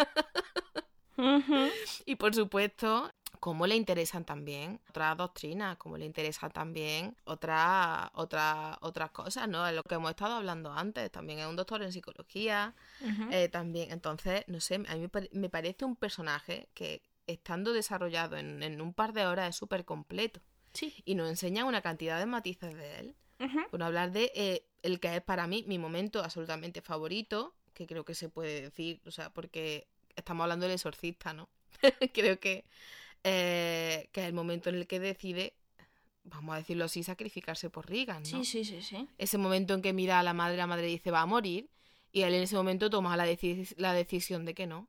[2.06, 8.78] Y por supuesto, cómo le interesan también otras doctrinas, cómo le interesan también otras otras
[8.82, 9.69] otras cosas, ¿no?
[9.71, 11.12] Lo que hemos estado hablando antes.
[11.12, 12.74] También es un doctor en psicología.
[13.32, 17.74] Eh, también, entonces, no sé, a mí me, pare- me parece un personaje que estando
[17.74, 20.41] desarrollado en, en un par de horas es súper completo.
[20.74, 20.93] Sí.
[21.06, 23.15] Y nos enseña una cantidad de matices de él.
[23.39, 23.60] Ujú.
[23.71, 28.06] Por hablar de eh, el que es para mí mi momento absolutamente favorito, que creo
[28.06, 31.50] que se puede decir, o sea, porque estamos hablando del exorcista, ¿no?
[32.13, 32.65] creo que,
[33.27, 35.55] eh, que es el momento en el que decide,
[36.23, 38.29] vamos a decirlo así, sacrificarse por Regan, ¿no?
[38.29, 39.07] Sí, sí, sí, sí.
[39.17, 41.69] Ese momento en que mira a la madre, la madre dice va a morir,
[42.11, 44.88] y él en ese momento toma la, deci- la decisión de que no.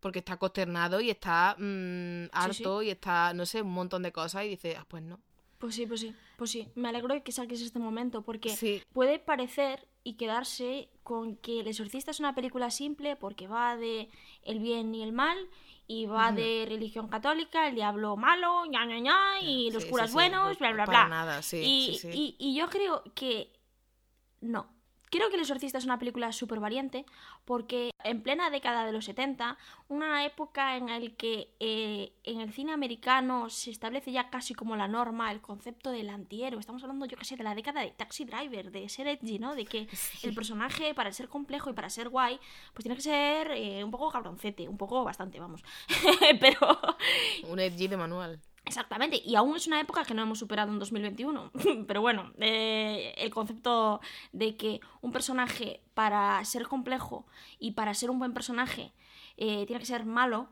[0.00, 4.44] Porque está consternado y está mm, harto y está, no sé, un montón de cosas
[4.44, 5.20] y dice, ah, pues no.
[5.58, 6.66] Pues sí, pues sí, pues sí.
[6.74, 8.82] Me alegro de que saques este momento porque Sí.
[8.92, 14.08] puede parecer y quedarse con que El Exorcista es una película simple porque va de
[14.42, 15.38] el bien y el mal
[15.86, 20.12] y va de religión católica, el diablo malo, ña, ña, ña, y los curas sí,
[20.12, 21.08] sí, buenos, no- bla, bla, para bla.
[21.08, 21.42] nada,
[22.14, 23.52] y- y yo creo que
[24.40, 24.71] no.
[25.12, 27.04] Creo que El Exorcista es una película súper valiente
[27.44, 29.58] porque en plena década de los 70,
[29.90, 34.74] una época en la que eh, en el cine americano se establece ya casi como
[34.74, 36.58] la norma el concepto del antihéroe.
[36.58, 39.54] Estamos hablando, yo que sé, de la década de Taxi Driver, de ser edgy, ¿no?
[39.54, 39.86] De que
[40.22, 42.40] el personaje, para ser complejo y para ser guay,
[42.72, 45.62] pues tiene que ser eh, un poco cabroncete, un poco bastante, vamos.
[46.40, 46.58] Pero
[47.50, 48.40] Un edgy de manual.
[48.64, 51.50] Exactamente, y aún es una época que no hemos superado en 2021.
[51.86, 54.00] Pero bueno, eh, el concepto
[54.32, 57.26] de que un personaje para ser complejo
[57.58, 58.92] y para ser un buen personaje
[59.36, 60.48] eh, tiene que ser malo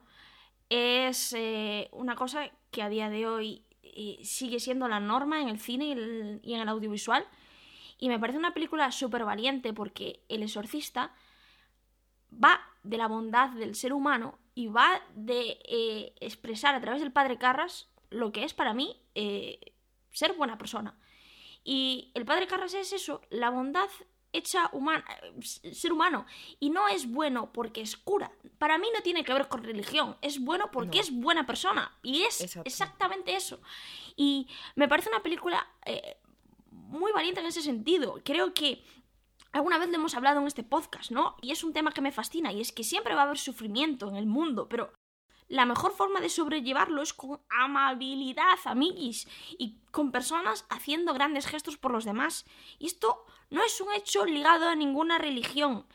[0.68, 5.48] es eh, una cosa que a día de hoy eh, sigue siendo la norma en
[5.48, 7.24] el cine y, y en el audiovisual.
[7.98, 11.12] Y me parece una película súper valiente porque El Exorcista
[12.32, 17.38] va de la bondad del ser humano y va de expresar a través del padre
[17.38, 19.58] Carras lo que es para mí eh,
[20.10, 20.98] ser buena persona.
[21.64, 23.88] Y el padre Carras es eso, la bondad
[24.32, 25.04] hecha humana,
[25.40, 26.24] ser humano.
[26.60, 28.30] Y no es bueno porque es cura.
[28.58, 30.16] Para mí no tiene que ver con religión.
[30.22, 31.02] Es bueno porque No.
[31.02, 31.98] es buena persona.
[32.02, 32.66] Y es Exacto.
[32.68, 33.60] exactamente eso.
[34.16, 34.46] Y
[34.76, 36.16] me parece una película eh,
[36.70, 38.20] muy valiente en ese sentido.
[38.24, 38.84] Creo que
[39.52, 41.36] alguna vez lo hemos hablado en este podcast, ¿no?
[41.42, 44.08] Y es un tema que me fascina y es que siempre va a haber sufrimiento
[44.08, 44.92] en el mundo, pero
[45.50, 49.26] la mejor forma de sobrellevarlo es con amabilidad, amiguis,
[49.58, 52.46] y con personas haciendo grandes gestos por los demás.
[52.78, 55.86] Y esto no es un hecho ligado a ninguna religión.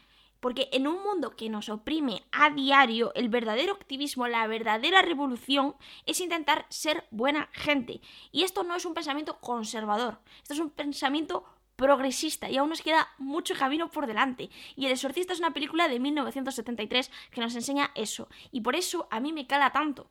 [0.42, 5.76] Porque en un mundo que nos oprime a diario, el verdadero activismo, la verdadera revolución
[6.06, 8.02] es intentar ser buena gente.
[8.34, 12.82] Y esto no es un pensamiento conservador, esto es un pensamiento progresista y aún nos
[12.82, 14.50] queda mucho camino por delante.
[14.76, 18.30] Y El Exorcista es una película de 1973 que nos enseña eso.
[18.52, 20.08] Y por eso a mí me cala tanto.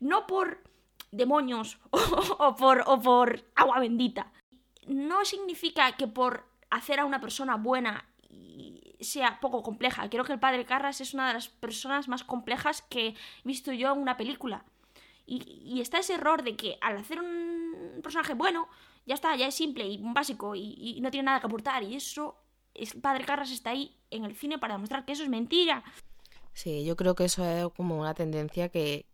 [0.00, 0.62] No por
[1.10, 4.32] demonios o, por, o por agua bendita.
[4.86, 8.06] No significa que por hacer a una persona buena
[9.00, 10.08] sea poco compleja.
[10.10, 13.72] Creo que el padre Carras es una de las personas más complejas que he visto
[13.72, 14.64] yo en una película.
[15.32, 18.68] Y está ese error de que al hacer un personaje bueno,
[19.06, 21.82] ya está, ya es simple y básico y, no tiene nada que aportar.
[21.82, 22.36] Y eso,
[22.74, 25.82] es, padre Carras está ahí en el cine para demostrar que eso es mentira.
[26.52, 29.06] Sí, yo creo que eso es como una tendencia que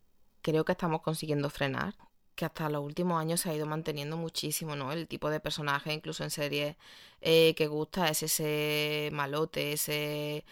[0.42, 1.94] creo que estamos consiguiendo frenar,
[2.34, 4.92] que hasta los últimos años se ha ido manteniendo muchísimo, ¿no?
[4.92, 6.76] El tipo de personaje, incluso en series
[7.20, 10.44] eh, que gusta, es ese malote, ese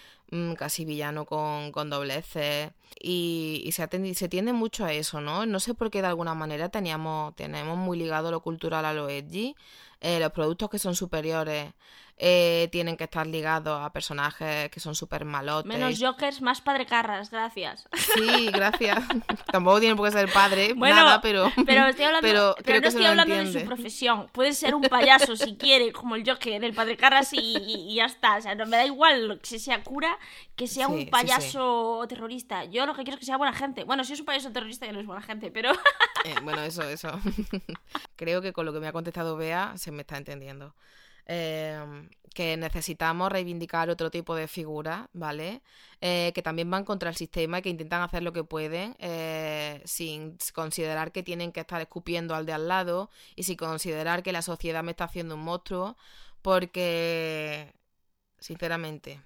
[0.58, 2.70] casi villano con, con dobleces.
[3.00, 5.46] Y, y se, atendi- se tiende mucho a eso, ¿no?
[5.46, 9.08] No sé por qué de alguna manera teníamos, tenemos muy ligado lo cultural a lo
[9.08, 9.54] edgy.
[10.00, 11.72] Eh, los productos que son superiores
[12.18, 15.66] eh, tienen que estar ligados a personajes que son súper malotes.
[15.66, 17.88] Menos Jokers, más padre Carras, gracias.
[18.14, 18.98] Sí, gracias.
[19.50, 22.76] Tampoco tiene por qué ser padre, Bueno, nada, pero, Pero estoy hablando, pero pero creo
[22.76, 24.28] no que estoy hablando de su profesión.
[24.32, 27.94] Puede ser un payaso si quiere, como el Joker, el padre Carras y, y- y
[27.96, 28.36] ya está.
[28.36, 30.13] O sea, no me da igual lo que sea cura
[30.56, 32.64] que sea Sí, un sí, payaso terrorista.
[32.64, 33.84] Yo lo que quiero es que sea buena gente.
[33.84, 35.70] Bueno, si es un payaso terrorista ya no es buena gente, pero...
[36.24, 37.10] Eh, bueno, eso, eso.
[38.16, 40.74] Creo que con lo que me ha contestado Bea se me está entendiendo.
[41.26, 45.62] Eh, que necesitamos reivindicar otro tipo de figuras, ¿vale?
[46.00, 49.80] Eh, que también van contra el sistema y que intentan hacer lo que pueden eh,
[49.84, 54.32] sin considerar que tienen que estar escupiendo al de al lado y sin considerar que
[54.32, 55.96] la sociedad me está haciendo un monstruo,
[56.42, 57.72] porque,
[58.40, 59.22] sinceramente,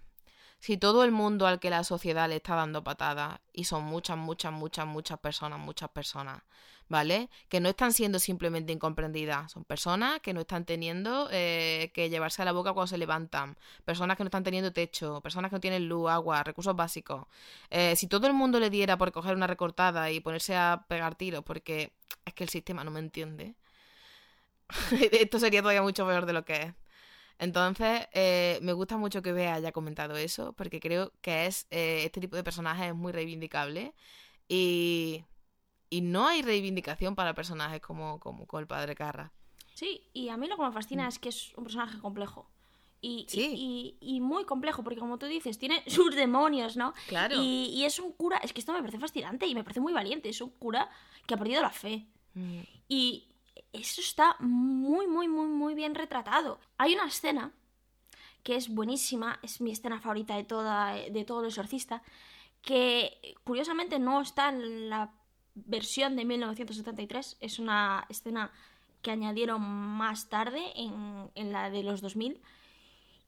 [0.59, 4.17] si todo el mundo al que la sociedad le está dando patadas, y son muchas,
[4.17, 6.43] muchas, muchas, muchas personas, muchas personas,
[6.89, 7.29] ¿vale?
[7.49, 12.43] Que no están siendo simplemente incomprendidas, son personas que no están teniendo eh, que llevarse
[12.43, 15.61] a la boca cuando se levantan, personas que no están teniendo techo, personas que no
[15.61, 17.27] tienen luz, agua, recursos básicos.
[17.71, 21.15] Eh, si todo el mundo le diera por coger una recortada y ponerse a pegar
[21.15, 21.93] tiros, porque
[22.25, 23.55] es que el sistema no me entiende,
[25.13, 26.75] esto sería todavía mucho peor de lo que es.
[27.39, 32.03] Entonces, eh, me gusta mucho que Bea haya comentado eso, porque creo que es eh,
[32.05, 33.95] este tipo de personaje es muy reivindicable
[34.49, 35.25] y,
[35.91, 39.33] y no hay reivindicación para personajes como, como con el padre Carra.
[39.75, 42.51] Sí, y a mí lo que me fascina es que es un personaje complejo.
[43.01, 43.53] Y, y- Sí.
[43.55, 46.93] y, y muy complejo, porque como tú dices, tiene sus demonios, ¿no?
[47.07, 47.37] Claro.
[47.41, 49.93] Y, y es un cura, es que esto me parece fascinante y me parece muy
[49.93, 50.91] valiente, es un cura
[51.27, 52.07] que ha perdido la fe.
[52.35, 53.29] Mm, Y
[53.73, 56.59] eso está muy, muy, muy, muy bien retratado.
[56.77, 57.53] Hay una escena
[58.43, 62.03] que es buenísima, es mi escena favorita de, toda, de todo el exorcista,
[62.63, 65.13] que curiosamente no está en la
[65.55, 68.53] versión de 1973, es una escena
[69.03, 72.41] que añadieron más tarde en, en la de los 2000.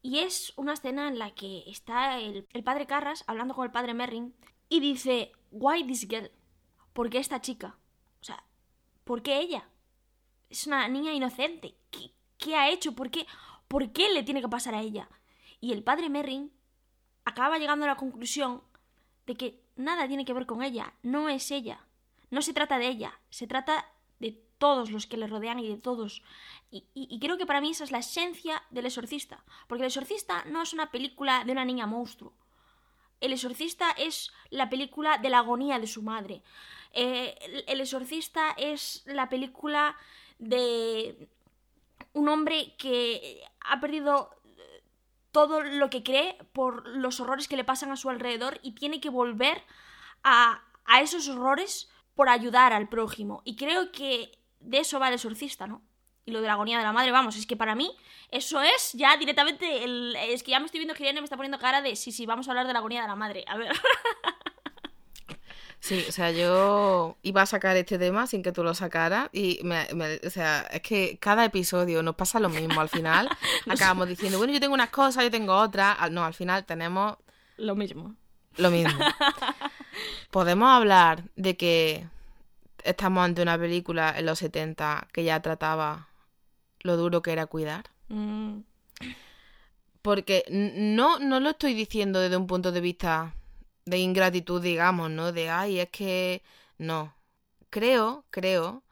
[0.02, 3.70] Y es una escena en la que está el, el padre Carras hablando con el
[3.70, 4.34] padre Merrin
[4.68, 6.30] y dice, why this girl?
[6.92, 7.76] ¿Por qué esta chica?
[8.20, 8.42] O sea,
[9.04, 9.68] ¿por qué ella?
[10.50, 11.74] Es una niña inocente.
[11.90, 12.92] ¿Qué, qué ha hecho?
[12.94, 13.26] ¿Por qué,
[13.68, 15.08] ¿Por qué le tiene que pasar a ella?
[15.60, 16.52] Y el padre Merrin
[17.24, 18.62] acaba llegando a la conclusión
[19.26, 21.80] de que nada tiene que ver con ella, no es ella.
[22.30, 23.86] No se trata de ella, se trata
[24.18, 26.22] de todos los que le rodean y de todos.
[26.70, 29.44] Y, y- creo que para mí esa es la esencia del exorcista.
[29.66, 32.32] Porque el exorcista no es una película de una niña monstruo.
[33.20, 36.42] El exorcista es la película de la agonía de su madre.
[36.92, 39.96] Eh, el exorcista es la película
[40.40, 41.28] de
[42.12, 44.82] un hombre que ha perdido eh,
[45.30, 49.00] todo lo que cree por los horrores que le pasan a su alrededor y tiene
[49.00, 49.62] que volver
[50.24, 53.42] a, a esos horrores por ayudar al prójimo.
[53.44, 55.82] Y creo que de eso va el exorcista, ¿no?
[56.24, 57.96] Y lo de la agonía de la madre, vamos, es que para mí
[58.30, 60.16] eso es ya directamente el...
[60.16, 62.26] Es que ya me estoy viendo que Irene me está poniendo cara de sí, sí,
[62.26, 63.44] vamos a hablar de la agonía de la madre.
[63.46, 63.72] A ver.
[65.90, 69.58] Sí, o sea, yo iba a sacar este tema sin que tú lo sacaras y,
[69.64, 72.80] me, me- o sea, es que cada episodio nos pasa lo mismo.
[72.80, 73.28] Al final
[73.68, 76.08] acabamos diciendo, bueno, yo tengo unas cosas, yo tengo otras.
[76.12, 77.16] No, al final tenemos
[77.56, 78.14] Lo mismo.
[78.56, 79.00] lo mismo.
[80.30, 82.06] Podemos hablar de que
[82.84, 86.06] estamos ante una película en los 70 que ya trataba
[86.82, 87.90] lo duro que era cuidar.
[88.08, 88.60] Mm,
[90.02, 93.34] Porque no, no lo estoy diciendo desde un punto de vista
[93.90, 95.32] de ingratitud, digamos, ¿no?
[95.32, 96.42] De, ay, es que
[96.78, 97.14] no.
[97.70, 98.84] Creo, creo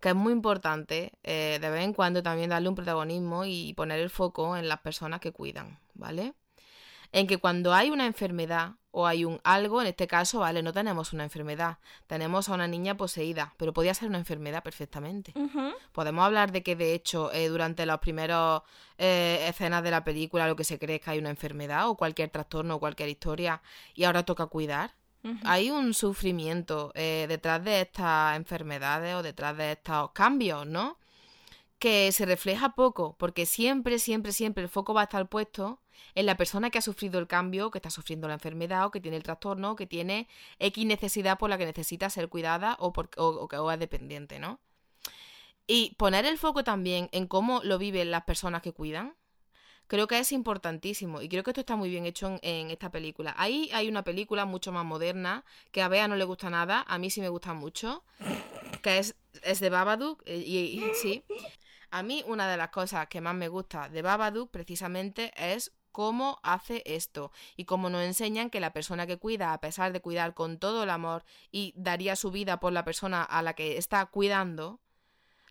[0.00, 4.00] que es muy importante eh, de vez en cuando también darle un protagonismo y poner
[4.00, 6.34] el foco en las personas que cuidan, ¿vale?
[7.16, 10.74] En que cuando hay una enfermedad o hay un algo, en este caso, vale, no
[10.74, 15.32] tenemos una enfermedad, tenemos a una niña poseída, pero podía ser una enfermedad perfectamente.
[15.92, 18.60] Podemos hablar de que de hecho eh, durante las primeras
[18.98, 21.96] eh, escenas de la película lo que se cree es que hay una enfermedad o
[21.96, 23.62] cualquier trastorno o cualquier historia
[23.94, 24.94] y ahora toca cuidar.
[25.44, 30.98] Hay un sufrimiento eh, detrás de estas enfermedades o detrás de estos cambios, ¿no?
[31.78, 35.80] Que se refleja poco, porque siempre, siempre, siempre el foco va a estar puesto
[36.14, 39.00] en la persona que ha sufrido el cambio, que está sufriendo la enfermedad o que
[39.00, 40.28] tiene el trastorno, que tiene
[40.58, 43.10] X necesidad por la que necesita ser cuidada o, por,
[43.72, 44.60] es dependiente, ¿no?
[45.66, 49.14] Y poner el foco también en cómo lo viven las personas que cuidan,
[49.88, 51.22] creo que es importantísimo.
[51.22, 53.34] Y creo que esto está muy bien hecho en, esta película.
[53.36, 56.98] Ahí hay una película mucho más moderna, que a Bea no le gusta nada, a
[56.98, 58.04] mí sí me gusta mucho,
[58.82, 60.22] que es, es de Babadook.
[60.26, 61.24] eh, Y, y- sí.
[61.90, 66.40] A mí una de las cosas que más me gusta de Babadook precisamente es cómo
[66.42, 70.34] hace esto y cómo nos enseñan que la persona que cuida, a pesar de cuidar
[70.34, 74.04] con todo el amor y daría su vida por la persona a la que está
[74.04, 74.78] cuidando,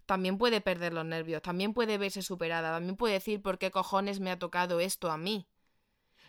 [0.06, 4.20] también puede perder los nervios, también puede verse superada, también puede decir por qué cojones
[4.20, 5.48] me ha tocado esto a mí.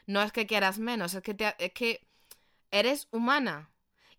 [0.06, 2.00] No es que quieras menos, es que, te es que
[2.70, 3.68] eres humana.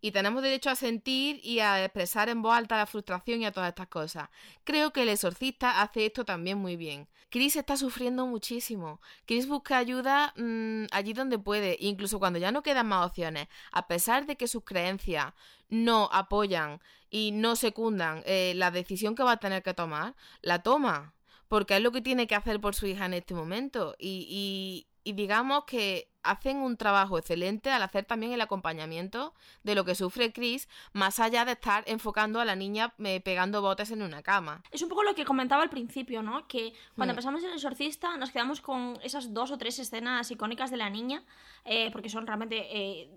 [0.01, 3.51] Y tenemos derecho a sentir y a expresar en voz alta la frustración y a
[3.51, 4.29] todas estas cosas.
[4.63, 7.07] Creo que el exorcista hace esto también muy bien.
[7.29, 9.01] Chris está sufriendo muchísimo.
[9.25, 13.87] Chris busca ayuda mm, allí donde puede, incluso cuando ya no quedan más opciones, a
[13.87, 15.33] pesar de que sus creencias
[15.69, 16.79] no apoyan
[17.09, 21.13] y no secundan eh, la decisión que va a tener que tomar, la toma,
[21.47, 23.95] porque es lo que tiene que hacer por su hija en este momento.
[23.99, 29.33] Y, y, y digamos que hacen un trabajo excelente al hacer también el acompañamiento
[29.63, 33.61] de lo que sufre Chris, más allá de estar enfocando a la niña eh, pegando
[33.61, 34.61] botes en una cama.
[34.71, 36.45] Es un poco lo que comentaba al principio, ¿no?
[36.47, 37.15] Que cuando Mm.
[37.15, 41.23] empezamos El Exorcista nos quedamos con esas dos o tres escenas icónicas de la niña,
[41.63, 43.09] eh, porque son realmente eh,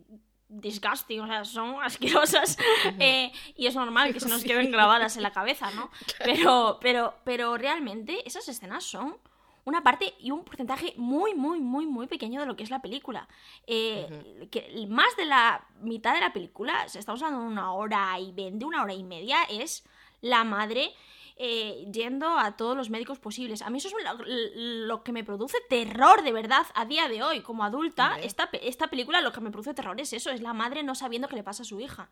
[0.49, 2.59] disgusting, o sea, son asquerosas
[2.99, 5.91] eh, y es normal que se nos queden grabadas en la cabeza, ¿no?
[6.25, 9.17] Pero, pero, pero realmente esas escenas son
[9.65, 12.83] una parte y un porcentaje muy, muy, muy, muy pequeño de lo que es la
[12.83, 13.29] película.
[13.67, 18.33] Eh, que más de la mitad de la película, se hablando de una hora y
[18.33, 19.85] veinte, una hora y media, es
[20.21, 20.93] la madre
[21.43, 23.63] eh, yendo a todos los médicos posibles.
[23.63, 27.23] A mí eso es lo, lo que me produce terror de verdad a día de
[27.23, 27.41] hoy.
[27.41, 30.83] Como adulta, esta, esta película lo que me produce terror es eso, es la madre
[30.83, 32.11] no sabiendo qué le pasa a su hija.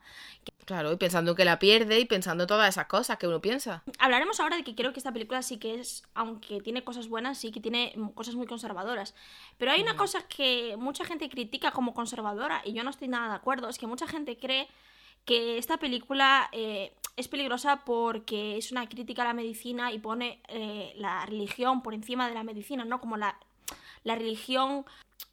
[0.65, 3.83] Claro, y pensando que la pierde y pensando todas esas cosas que uno piensa.
[3.99, 7.37] Hablaremos ahora de que creo que esta película sí que es, aunque tiene cosas buenas,
[7.37, 9.15] sí que tiene cosas muy conservadoras.
[9.59, 13.29] Pero hay una cosa que mucha gente critica como conservadora y yo no estoy nada
[13.29, 14.69] de acuerdo, es que mucha gente cree
[15.27, 20.41] que esta película eh, es peligrosa porque es una crítica a la medicina y pone
[20.49, 23.01] eh, la religión por encima de la medicina, ¿no?
[23.01, 23.39] Como la,
[24.05, 24.87] la religión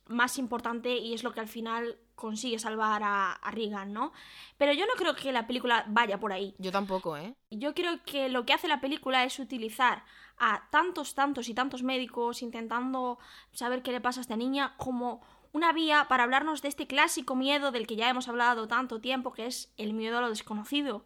[0.08, 4.14] más importante y es lo que al final consigue salvar a, a Regan, ¿no?
[4.58, 6.56] Pero yo no creo que la película vaya por ahí.
[6.58, 7.36] Yo tampoco, ¿eh?
[7.52, 10.04] Yo creo que lo que hace la película es utilizar
[10.38, 13.20] a tantos, tantos y tantos médicos intentando
[13.52, 15.22] saber qué le pasa a esta niña como
[15.54, 19.34] una vía para hablarnos de este clásico miedo del que ya hemos hablado tanto tiempo,
[19.34, 21.06] que es el miedo a lo desconocido.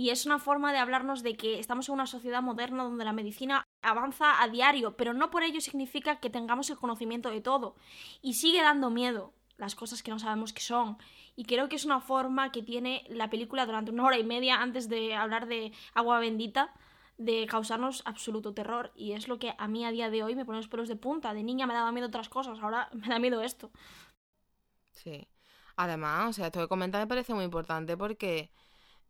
[0.00, 3.12] Y es una forma de hablarnos de que estamos en una sociedad moderna donde la
[3.12, 7.76] medicina avanza a diario, pero no por ello significa que tengamos el conocimiento de todo.
[8.22, 10.96] Y sigue dando miedo las cosas que no sabemos qué son.
[11.36, 14.62] Y creo que es una forma que tiene la película durante una hora y media
[14.62, 16.72] antes de hablar de agua bendita
[17.18, 20.46] de causarnos absoluto terror y es lo que a mí a día de hoy me
[20.46, 21.34] pone los pelos de punta.
[21.34, 23.70] De niña me daba miedo otras cosas, ahora me da miedo esto.
[24.92, 25.28] Sí.
[25.76, 28.50] Además, o sea, esto que comentas me parece muy importante porque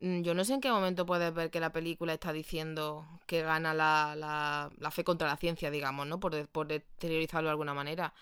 [0.00, 3.74] yo no sé en qué momento puedes ver que la película está diciendo que gana
[3.74, 6.18] la, la, la fe contra la ciencia, digamos, ¿no?
[6.20, 8.14] Por, por exteriorizarlo de alguna manera.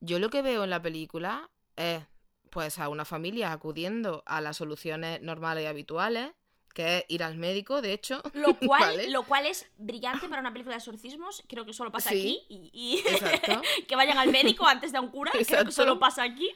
[0.00, 2.02] Yo lo que veo en la película es,
[2.50, 6.30] pues, a una familia acudiendo a las soluciones normales y habituales,
[6.74, 8.22] que es ir al médico, de hecho.
[8.34, 9.10] Lo cual, ¿vale?
[9.10, 11.42] lo cual es brillante para una película de exorcismos.
[11.48, 12.42] Creo que solo pasa Sí.
[12.44, 12.70] aquí.
[12.72, 13.02] Y,
[13.88, 15.32] que vayan al médico antes de a un cura.
[15.32, 16.52] Creo que solo pasa aquí.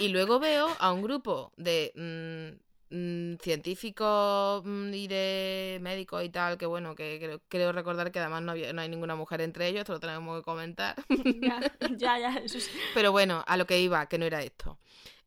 [0.00, 6.28] Y luego veo a un grupo de mm, mm, científicos mm, y de médicos y
[6.30, 9.40] tal, que bueno, que creo, creo recordar que además no, había- no hay ninguna mujer
[9.40, 10.96] entre ellos, esto lo tenemos que comentar.
[11.42, 11.60] ya,
[11.96, 12.70] ya, ya, eso sí.
[12.94, 14.78] Pero bueno, a lo que iba, que no era esto.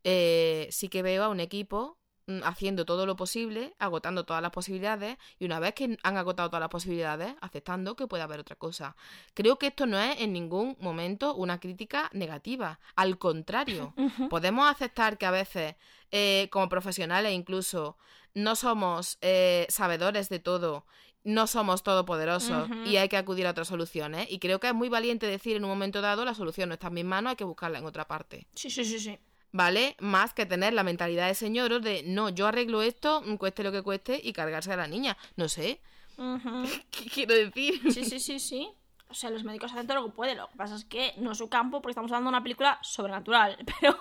[0.04, 1.98] Eh, sí que veo a un equipo
[2.44, 6.60] haciendo todo lo posible, agotando todas las posibilidades, y una vez que han agotado todas
[6.60, 8.96] las posibilidades, aceptando que puede haber otra cosa.
[9.34, 13.94] Creo que esto no es en ningún momento una crítica negativa, al contrario.
[14.30, 15.74] Podemos aceptar que a veces,
[16.10, 17.96] eh, como profesionales incluso,
[18.34, 20.86] no somos eh, sabedores de todo,
[21.24, 24.30] no somos todopoderosos y hay que acudir a otras soluciones.
[24.30, 26.88] Y creo que es muy valiente decir en un momento dado la solución no está
[26.88, 28.46] en mis manos, hay que buscarla en otra parte.
[28.54, 29.18] Sí, sí, sí, sí.
[29.52, 29.96] ¿Vale?
[30.00, 33.82] Más que tener la mentalidad de señoros de no, yo arreglo esto, cueste lo que
[33.82, 35.16] cueste, y cargarse a la niña.
[35.36, 35.80] No sé.
[36.90, 37.80] ¿Qué quiero decir?
[37.92, 38.68] Sí, sí, sí, sí.
[39.08, 40.38] O sea, los médicos hacen todo lo que pueden.
[40.38, 42.78] Lo que pasa es que no es su campo porque estamos hablando de una película
[42.82, 43.58] sobrenatural.
[43.80, 43.96] Pero,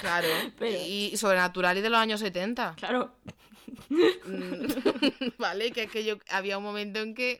[0.00, 0.26] Claro.
[0.58, 2.74] Pero- Y sobrenatural y de los años 70.
[2.76, 3.12] claro,
[3.88, 4.66] Mm,
[5.38, 7.38] vale, que es que yo había un momento en que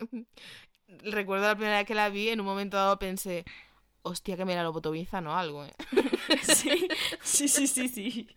[1.04, 3.44] recuerdo la primera vez que la vi, en un momento dado pensé,
[4.06, 5.36] hostia que me la lobotomiza, ¿no?
[5.36, 5.74] Algo, ¿eh?
[6.42, 6.88] Sí,
[7.22, 8.28] sí, sí, sí, sí.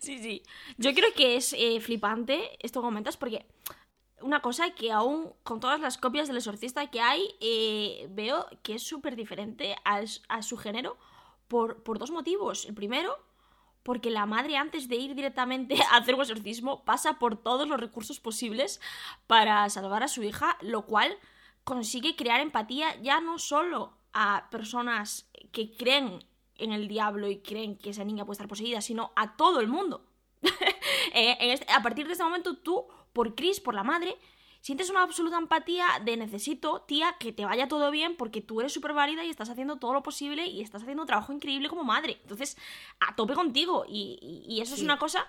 [0.00, 0.42] Sí, sí.
[0.78, 3.46] Yo creo que es eh, flipante esto que comentas porque
[4.20, 8.74] una cosa que aún con todas las copias del exorcista que hay, eh, veo que
[8.74, 10.96] es súper diferente a, a su género
[11.48, 12.64] por, por dos motivos.
[12.64, 13.18] El primero,
[13.82, 17.78] porque la madre antes de ir directamente a hacer un exorcismo pasa por todos los
[17.78, 18.80] recursos posibles
[19.26, 21.16] para salvar a su hija, lo cual
[21.64, 26.24] consigue crear empatía ya no solo a personas que creen
[26.56, 29.68] en el diablo y creen que esa niña puede estar poseída, sino a todo el
[29.68, 30.06] mundo.
[31.16, 34.16] Eh, en este- a partir de este momento tú, por Chris, por la madre,
[34.60, 38.72] sientes una absoluta empatía de necesito, tía, que te vaya todo bien porque tú eres
[38.72, 41.84] súper válida y estás haciendo todo lo posible y estás haciendo un trabajo increíble como
[41.84, 42.18] madre.
[42.22, 42.56] Entonces,
[42.98, 43.84] a tope contigo.
[43.86, 45.24] Y, y- y eso es una cosa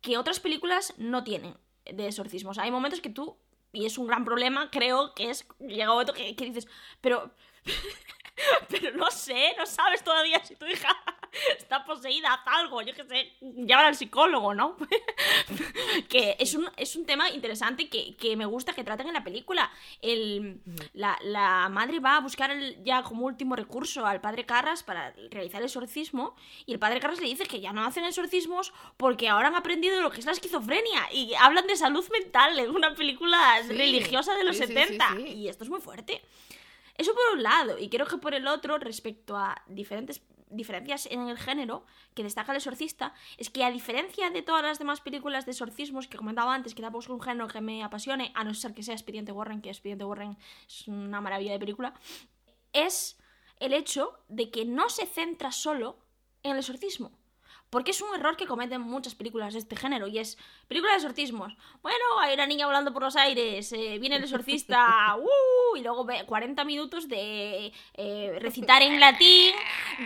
[0.00, 2.56] que otras películas no tienen de exorcismos.
[2.56, 3.36] Hay momentos que tú,
[3.72, 6.66] y es un gran problema, creo que es, llega un momento que, que dices,
[7.02, 7.30] pero,
[8.68, 10.88] pero no sé, no sabes todavía si tu hija
[11.58, 14.76] está poseída, haz algo, yo qué sé, llámala al psicólogo, ¿no?
[16.08, 19.24] que es un, es un tema interesante que, que me gusta que traten en la
[19.24, 19.70] película.
[20.00, 20.60] El,
[20.92, 25.12] la, la madre va a buscar el- ya como último recurso al padre Carras para
[25.30, 29.28] realizar el exorcismo y el padre Carras le dice que ya no hacen exorcismos porque
[29.28, 32.94] ahora han aprendido lo que es la esquizofrenia y hablan de salud mental en una
[32.94, 35.22] película Sí, religiosa de los sí, sí, sí, 70 sí.
[35.22, 36.22] y esto es muy fuerte.
[36.98, 41.28] Eso por un lado, y creo que por el otro, respecto a diferentes diferencias en
[41.28, 41.84] el género
[42.14, 46.08] que destaca el exorcista, es que a diferencia de todas las demás películas de exorcismos
[46.08, 48.82] que comentaba antes, que tampoco es un género que me apasione, a no ser que
[48.82, 50.38] sea Expediente Warren, que Expediente Warren
[50.68, 51.94] es una maravilla de película,
[52.72, 53.18] es
[53.58, 55.98] el hecho de que no se centra solo
[56.42, 57.12] en el exorcismo.
[57.70, 60.38] Porque es un error que cometen muchas películas de este género y es
[60.68, 61.52] película de exorcismos.
[61.82, 65.76] Bueno, hay una niña volando por los aires, eh, viene el exorcista, ¡uh!
[65.76, 69.52] y luego ve 40 minutos de eh, recitar en latín,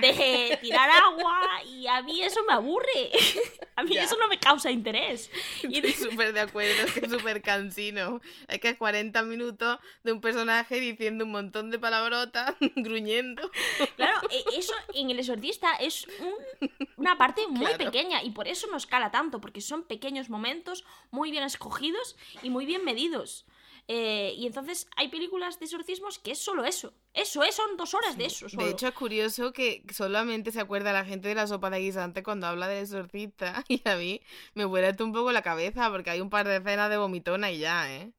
[0.01, 3.11] de tirar agua y a mí eso me aburre.
[3.77, 4.03] A mí Ya.
[4.05, 5.31] eso no me causa interés.
[5.63, 8.21] Y Estoy súper de acuerdo, es que es súper cansino.
[8.47, 13.51] Es que es 40 minutos de un personaje diciendo un montón de palabrotas, gruñendo.
[13.97, 17.79] Claro, e- eso en el exorcista es un- una parte muy Claro.
[17.85, 22.51] pequeña y por eso nos cala tanto, porque son pequeños momentos muy bien escogidos y
[22.51, 23.47] muy bien medidos.
[23.93, 26.95] Eh, y entonces hay películas de exorcismos que es solo eso.
[27.13, 28.49] Eso es, son dos horas de eso.
[28.49, 28.65] Solo.
[28.65, 32.23] De hecho, es curioso que solamente se acuerda la gente de la sopa de guisante
[32.23, 33.65] cuando habla del exorcista.
[33.69, 34.21] Y a mí
[34.55, 37.59] me vuela un poco la cabeza porque hay un par de escenas de vomitona y
[37.59, 38.13] ya, ¿eh?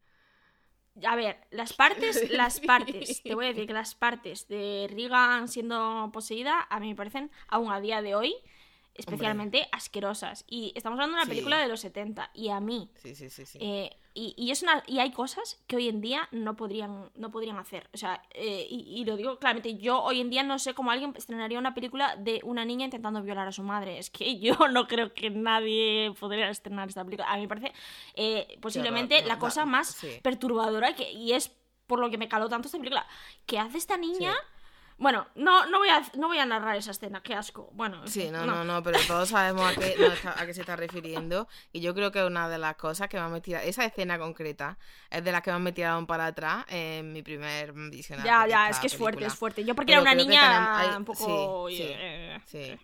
[1.06, 5.48] A ver, las partes, las partes, te voy a decir que las partes de Regan
[5.48, 8.36] siendo poseída a mí me parecen, aún a día de hoy,
[8.96, 10.44] especialmente asquerosas.
[10.48, 11.30] Y estamos hablando de una Sí.
[11.32, 13.58] película de los 70 y a mí Sí, sí, sí, sí.
[13.62, 17.32] Eh, y, y es una, y hay cosas que hoy en día no podrían, no
[17.32, 17.90] podrían hacer.
[17.94, 20.92] O sea, eh, y, y lo digo claramente, yo hoy en día no sé cómo
[20.92, 23.98] alguien estrenaría una película de una niña intentando violar a su madre.
[23.98, 27.32] Es que yo no creo que nadie podría estrenar esta película.
[27.32, 27.72] A mí me parece
[28.16, 30.20] eh, posiblemente no, la cosa más sí.
[30.22, 31.50] perturbadora que, y es
[31.88, 33.08] por lo que me caló tanto esta película.
[33.46, 34.34] ¿Qué hace esta niña?
[34.98, 37.70] Bueno, no, no, voy a, no voy a narrar esa escena, qué asco.
[37.74, 40.62] Bueno, en Sí, no, no, no, pero todos sabemos a qué, no, a qué se
[40.62, 41.48] está refiriendo.
[41.72, 44.78] Y yo creo que una de las cosas que más me tira, esa escena concreta,
[45.10, 48.32] es de las que más me tiraron para atrás en mi primer visionario.
[48.32, 49.64] Ya, ya, es que es fuerte, es fuerte.
[49.64, 51.68] Yo porque Pero era una niña hay- un poco...
[51.70, 52.80] sí, sí, eh, Sí.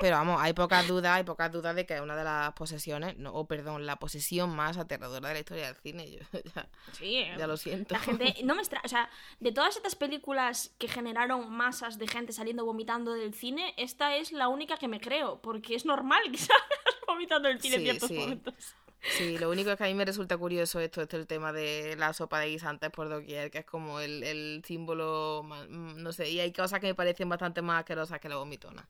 [0.00, 3.18] Pero vamos, hay pocas dudas, hay pocas dudas de que es una de las posesiones,
[3.18, 6.10] no, o perdón, la posesión más aterradora de la historia del cine.
[6.10, 6.20] Yo
[6.54, 7.94] ya, Sí, ya lo siento.
[7.94, 9.10] La gente, no me extra, o sea,
[9.40, 14.32] de todas estas películas que generaron masas de gente saliendo vomitando del cine, esta es
[14.32, 18.08] la única que me creo, porque es normal que salgas vomitando del cine en ciertos
[18.08, 18.14] sí.
[18.14, 18.54] momentos.
[19.02, 21.96] Sí, lo único es que a mí me resulta curioso esto, esto el tema de
[21.96, 26.28] la sopa de guisantes por doquier, que es como el, el símbolo, mm, no sé,
[26.30, 28.86] y hay cosas que me parecen bastante más asquerosas que la vomitona.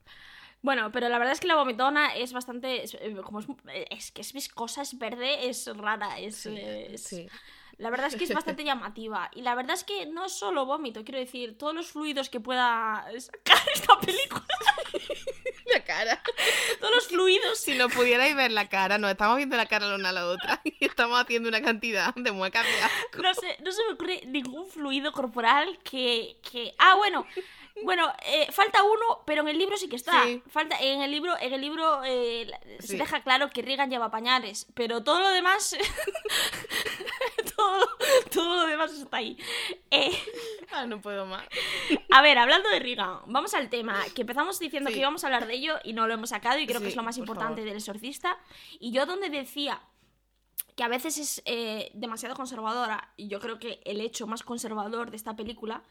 [0.62, 3.46] Bueno, pero la verdad es que la vomitona es bastante, es, eh, como es,
[3.90, 7.28] es que es viscosa, es verde, es rara, es, es- Sí.
[7.78, 9.30] La verdad es que es bastante llamativa.
[9.34, 12.38] Y la verdad es que no es solo vómito, quiero decir, todos los fluidos que
[12.40, 14.44] pueda sacar esta película.
[15.72, 16.22] La cara.
[16.80, 17.58] Todos los fluidos.
[17.58, 20.26] Si no pudierais ver la cara, nos estamos viendo la cara la una a la
[20.26, 23.22] otra y estamos haciendo una cantidad de muecas de asco.
[23.22, 26.36] No sé, no se me ocurre ningún fluido corporal que.
[26.50, 26.74] que...
[26.78, 27.26] Ah, bueno.
[27.82, 30.24] Bueno, eh, falta uno, pero en el libro sí que está.
[30.24, 30.42] Sí.
[30.50, 32.50] Falta, en el libro, en el libro eh,
[32.80, 32.96] se Sí.
[32.98, 35.76] deja claro que Regan lleva pañales, pero todo lo demás.
[37.60, 37.86] todo,
[38.32, 39.36] todo lo demás está ahí.
[39.90, 40.10] Eh,
[40.72, 41.44] Ah, no puedo más.
[42.12, 44.02] a ver, hablando de Regan, vamos al tema.
[44.14, 44.94] Que empezamos diciendo Sí.
[44.94, 46.96] que íbamos a hablar de ello y no lo hemos sacado, y creo que es
[46.96, 47.68] lo más por importante favor.
[47.68, 48.38] del exorcista.
[48.78, 49.80] Y yo, donde decía
[50.76, 55.10] que a veces es eh, demasiado conservadora, y yo creo que el hecho más conservador
[55.10, 55.82] de esta película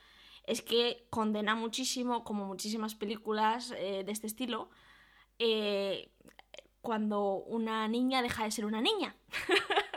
[0.45, 4.69] es que condena muchísimo, como muchísimas películas eh, de este estilo,
[5.39, 6.09] eh,
[6.81, 9.15] cuando una niña deja de ser una niña.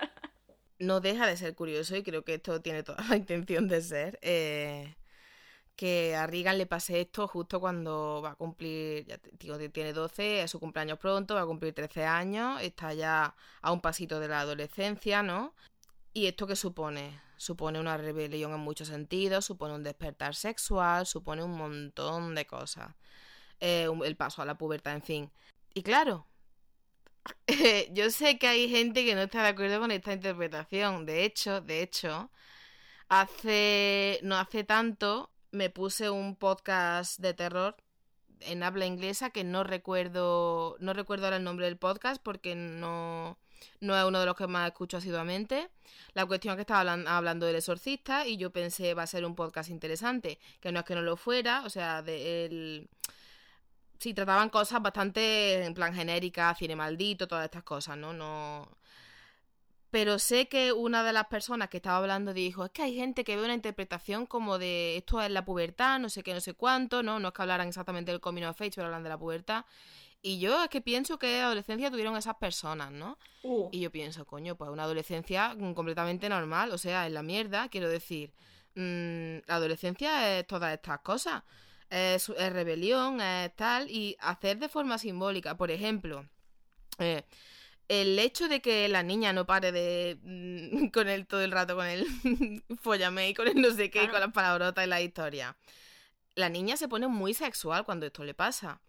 [0.82, 4.18] no deja de ser curioso y creo que esto tiene toda la intención de ser.
[4.22, 4.94] eh,
[5.76, 10.42] que a Regan le pase esto justo cuando va a cumplir, ya digo, tiene 12,
[10.42, 14.28] es su cumpleaños pronto, va a cumplir 13 años, está ya a un pasito de
[14.28, 15.54] la adolescencia, ¿no?
[16.12, 17.20] ¿Y esto qué supone?
[17.36, 22.94] Supone una rebelión en muchos sentidos, supone un despertar sexual, supone un montón de cosas.
[23.60, 25.32] Eh, el paso a la pubertad, en fin.
[25.74, 26.26] Y claro,
[27.92, 31.06] yo sé que hay gente que no está de acuerdo con esta interpretación.
[31.06, 32.30] De hecho, de hecho,
[33.08, 37.76] hace no hace tanto me puse un podcast de terror
[38.40, 43.38] en habla inglesa que no recuerdo, no recuerdo ahora el nombre del podcast porque no,
[43.80, 45.68] no es uno de los que más escucho asiduamente.
[46.14, 49.24] La cuestión es que estaba hablan- hablando del exorcista y yo pensé va a ser
[49.24, 52.88] un podcast interesante, que no es que no lo fuera, o sea, de el...
[54.02, 58.12] Sí, trataban cosas bastante en plan genérica, cine maldito, todas estas cosas, ¿no?
[58.12, 58.68] No...
[59.92, 63.22] Pero sé que una de las personas que estaba hablando dijo, es que hay gente
[63.22, 66.54] que ve una interpretación como de esto es la pubertad, no sé qué, no sé
[66.54, 67.20] cuánto, ¿no?
[67.20, 69.66] No es que hablaran exactamente del coming of age, pero hablan de la pubertad.
[70.20, 73.18] Y yo es que pienso que adolescencia tuvieron esas personas, ¿no?
[73.44, 77.68] Uh, Y yo pienso, coño, pues una adolescencia completamente normal, o sea, en la mierda,
[77.68, 78.32] quiero decir,
[78.74, 81.44] mm, la adolescencia es todas estas cosas,
[81.92, 86.26] es, es rebelión, es tal, y hacer de forma simbólica, por ejemplo,
[86.98, 87.22] eh,
[87.88, 91.76] el hecho de que la niña no pare de mm, con él todo el rato
[91.76, 92.06] con el
[92.80, 95.56] follame y con el no sé qué, y con las palabrotas y la historia.
[96.34, 98.80] La niña se pone muy sexual cuando esto le pasa.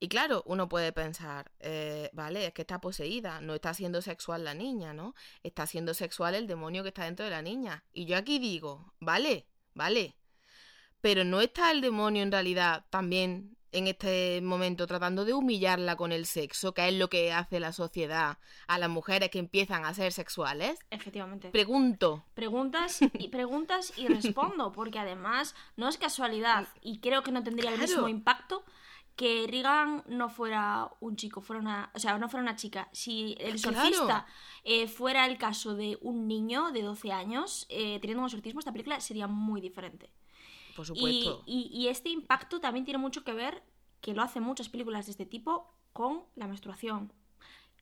[0.00, 4.44] Y claro, uno puede pensar, eh, vale, es que está poseída, no está siendo sexual
[4.44, 5.14] la niña, ¿no?
[5.42, 7.84] Está siendo sexual el demonio que está dentro de la niña.
[7.92, 10.14] Y yo aquí digo, vale, vale,
[11.00, 16.10] pero no está el demonio en realidad también en este momento tratando de humillarla con
[16.10, 19.92] el sexo, que es lo que hace la sociedad a las mujeres que empiezan a
[19.92, 20.78] ser sexuales.
[20.90, 21.50] efectivamente.
[21.50, 27.42] Pregunto, Preguntas y preguntas y respondo, porque además no es casualidad y creo que no
[27.44, 28.64] tendría el mismo impacto
[29.16, 32.88] que Regan no fuera un chico, fuera una, o sea, no fuera una chica.
[32.92, 33.80] Si el Claro.
[33.80, 34.26] exorcista
[34.64, 38.70] eh, fuera el caso de un niño de 12 años eh, teniendo un exorcismo, esta
[38.72, 40.08] película sería muy diferente.
[40.78, 41.42] Por Y, supuesto.
[41.46, 43.62] y- y este impacto también tiene mucho que ver,
[44.00, 47.12] que lo hacen muchas películas de este tipo, con la menstruación.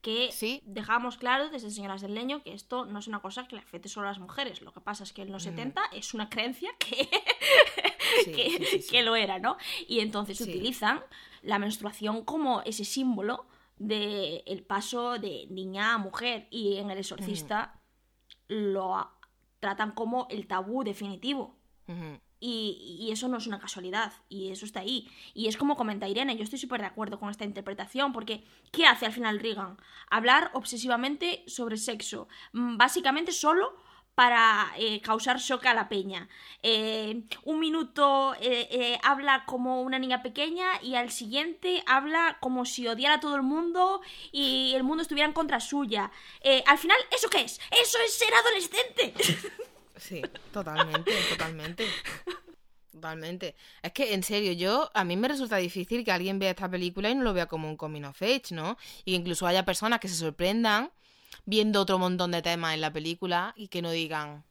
[0.01, 0.61] Que Sí.
[0.65, 3.89] dejamos claro desde Señoras del Leño que esto no es una cosa que le afecte
[3.89, 4.61] solo a las mujeres.
[4.61, 7.07] Lo que pasa es que en los 70 es una creencia que,
[8.23, 9.57] Sí, que, sí, lo era, ¿no?
[9.87, 11.01] Y entonces utilizan
[11.43, 13.45] la menstruación como ese símbolo
[13.77, 16.47] del el paso de niña a mujer.
[16.51, 17.79] Y en El Exorcista
[18.47, 19.11] lo
[19.59, 21.55] tratan como el tabú definitivo.
[22.39, 25.09] Y, eso no es una casualidad, y eso está ahí.
[25.33, 28.85] Y es como comenta Irene, yo estoy súper de acuerdo con esta interpretación, porque ¿qué
[28.85, 29.77] hace al final Reagan?
[30.09, 33.75] Hablar obsesivamente sobre sexo, mm, básicamente solo
[34.13, 36.27] para eh, causar shock a la peña.
[36.63, 42.87] Eh, un minuto eh, habla como una niña pequeña y al siguiente habla como si
[42.87, 46.11] odiara a todo el mundo y el mundo estuviera en contra suya.
[46.65, 47.59] Al final, ¿eso qué es?
[47.69, 49.13] ¡Eso es ser adolescente!
[49.97, 50.21] Sí,
[50.51, 51.85] totalmente, totalmente.
[52.91, 53.55] Totalmente.
[53.83, 57.09] Es que, en serio, yo, a mí me resulta difícil que alguien vea esta película
[57.09, 58.77] y no lo vea como un coming of age, ¿no?
[59.05, 60.91] Y que incluso haya personas que se sorprendan
[61.45, 64.43] viendo otro montón de temas en la película y que no digan,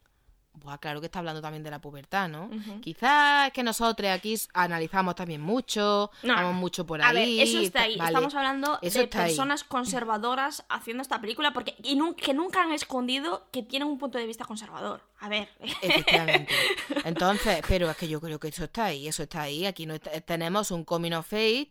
[0.59, 2.45] Buah, claro que está hablando también de la pubertad, ¿no?
[2.45, 2.81] Ujú.
[2.81, 7.39] Quizás es que nosotros aquí analizamos también mucho, No, vamos mucho por A ver, ahí.
[7.41, 7.95] eso está ahí.
[7.95, 8.09] vale.
[8.09, 9.07] Estamos hablando Eso de ahí.
[9.07, 13.99] personas conservadoras haciendo esta película porque y nun- que nunca han escondido que tienen un
[13.99, 15.01] punto de vista conservador.
[15.19, 15.47] A ver.
[15.81, 16.53] Efectivamente.
[17.05, 19.65] Entonces, pero es que yo creo que eso está ahí, eso está ahí.
[19.65, 21.69] Aquí no está- tenemos un coming of age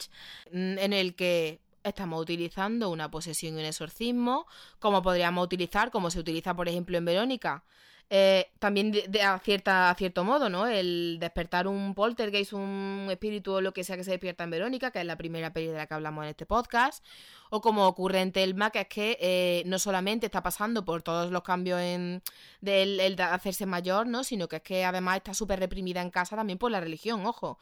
[0.53, 4.47] mm, en el que estamos utilizando una posesión y un exorcismo,
[4.80, 7.62] como podríamos utilizar, como se utiliza, por ejemplo, en Verónica.
[8.09, 10.68] Eh, también de, a, cierta, a cierto modo, ¿no?
[10.68, 14.92] El despertar un poltergeist, un espíritu o lo que sea que se despierta en Verónica,
[14.92, 17.04] que es la primera peli de la que hablamos en este podcast.
[17.50, 21.32] O como ocurre en Telma, que es que eh, no solamente está pasando por todos
[21.32, 22.22] los cambios en
[22.61, 24.22] del el de hacerse mayor, ¿no?
[24.22, 27.59] Sino que es que además está súper reprimida en casa también por la religión, ojo.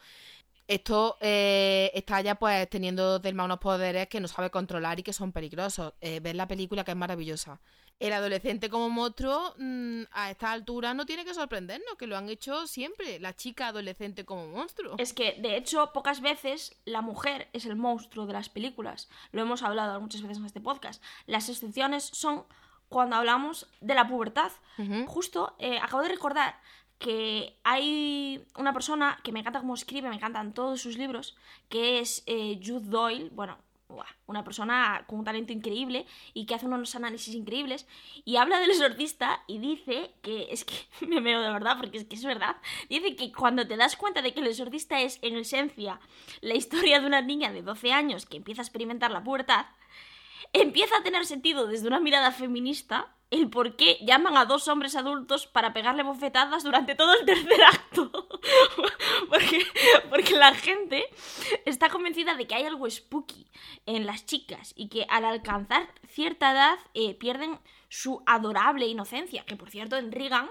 [0.67, 5.13] Esto eh, está ya pues teniendo Telma unos poderes que no sabe controlar y que
[5.13, 5.93] son peligrosos.
[6.01, 7.59] Eh, ver la película que es maravillosa.
[7.99, 12.27] El adolescente como monstruo mm, a esta altura no tiene que sorprendernos, que lo han
[12.29, 13.19] hecho siempre.
[13.19, 14.95] La chica adolescente como monstruo.
[14.97, 19.07] Es que, de hecho, pocas veces la mujer es el monstruo de las películas.
[19.31, 21.01] Lo hemos hablado muchas veces en este podcast.
[21.27, 22.43] Las excepciones son
[22.89, 24.51] cuando hablamos de la pubertad.
[25.07, 26.59] Justo eh, acabo de recordar
[27.05, 31.37] que hay una persona que me encanta cómo escribe, me encantan todos sus libros,
[31.69, 33.59] que es eh, Jude Doyle, bueno,
[34.25, 37.85] una persona con un talento increíble y que hace unos análisis increíbles
[38.25, 40.73] y habla del exorcista y dice que es que
[41.05, 42.55] me veo de verdad porque es que es verdad
[42.89, 45.99] dice que cuando te das cuenta de que el exorcista es en esencia
[46.41, 49.67] la historia de una niña de 12 años que empieza a experimentar la pubertad
[50.53, 54.95] empieza a tener sentido desde una mirada feminista el por qué llaman a dos hombres
[54.95, 58.11] adultos para pegarle bofetadas durante todo el tercer acto.
[59.29, 59.65] porque,
[60.09, 61.05] porque la gente
[61.65, 63.47] está convencida de que hay algo spooky
[63.85, 67.59] en las chicas y que al alcanzar cierta edad eh, pierden
[67.89, 69.43] su adorable inocencia.
[69.45, 70.49] Que por cierto, en Regan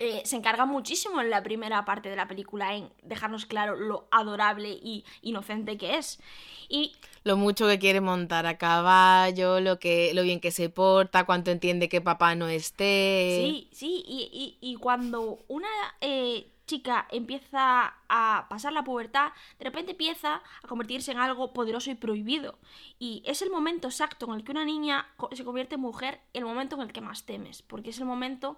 [0.00, 4.06] eh, se encarga muchísimo en la primera parte de la película en dejarnos claro lo
[4.12, 6.20] adorable y inocente que es.
[6.68, 6.94] Y
[7.28, 11.50] Lo mucho que quiere montar a caballo, lo que, lo bien que se porta, cuánto
[11.50, 13.42] entiende que papá no esté.
[13.44, 15.68] Sí, sí, y, cuando una
[16.00, 21.90] eh, chica empieza a pasar la pubertad, de repente empieza a convertirse en algo poderoso
[21.90, 22.58] y prohibido.
[22.98, 26.46] Y es el momento exacto en el que una niña se convierte en mujer, el
[26.46, 28.56] momento en el que más temes, porque es el momento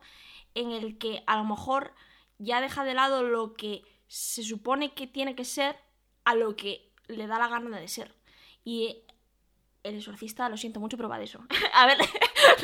[0.55, 1.93] en el que a lo mejor
[2.39, 5.77] ya deja de lado lo que se supone que tiene que ser
[6.23, 8.20] a lo que le da la gana de ser.
[8.65, 9.05] Y
[9.83, 11.41] el exorcista, lo siento mucho, pero va de eso.
[11.75, 11.99] A ver,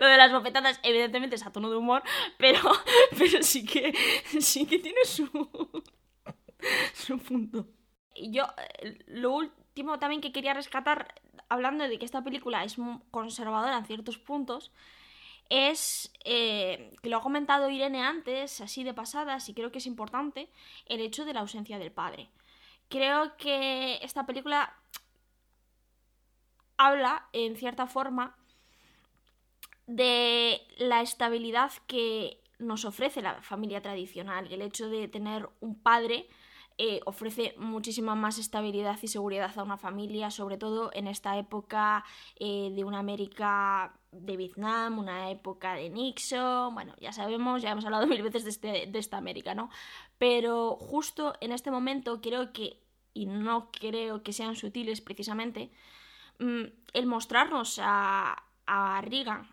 [0.00, 2.02] lo de, las bofetadas, evidentemente es a tono de humor,
[2.38, 2.60] pero,
[3.18, 3.92] pero sí que
[4.40, 5.28] sí que tiene su,
[6.94, 7.68] su punto.
[8.14, 8.46] Y yo,
[8.80, 11.14] eh, lo último también que quería rescatar,
[11.48, 12.76] hablando de que esta película es
[13.10, 14.72] conservadora en ciertos puntos,
[15.48, 19.86] es eh, que lo ha comentado Irene antes, así de pasadas, y creo que es
[19.86, 20.48] importante,
[20.86, 22.30] el hecho de la ausencia del padre.
[22.88, 24.76] Creo que esta película
[26.86, 28.36] habla, en cierta forma,
[29.86, 34.52] de la estabilidad que nos ofrece la familia tradicional.
[34.52, 36.28] El hecho de tener un padre
[36.78, 42.04] eh, ofrece muchísima más estabilidad y seguridad a una familia, sobre todo en esta época
[42.38, 47.84] eh, de una América de Vietnam, una época de Nixon, bueno, ya sabemos, ya hemos
[47.84, 49.70] hablado mil veces de, este- de esta América, ¿no?
[50.18, 52.78] Pero justo en este momento creo que,
[53.14, 55.70] y no creo que sean sutiles precisamente,
[56.40, 59.48] el mostrarnos a, a Reagan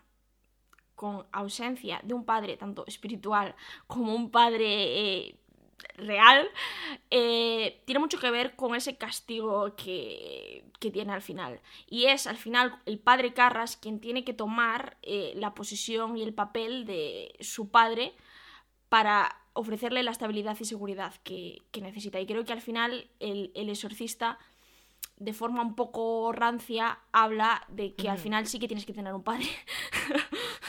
[0.98, 3.54] con ausencia de un padre tanto espiritual
[3.86, 5.38] como un padre eh,
[5.94, 6.48] real,
[7.10, 11.60] eh, tiene mucho que ver con ese castigo que, tiene al final.
[11.88, 16.22] Y es al final el padre Carras quien tiene que tomar eh, la posición y
[16.22, 18.14] el papel de su padre
[18.88, 22.20] para ofrecerle la estabilidad y seguridad que, necesita.
[22.20, 24.38] Y creo que al final el exorcista
[25.18, 29.12] de forma un poco rancia habla de que al final sí que tienes que tener
[29.14, 29.46] un padre.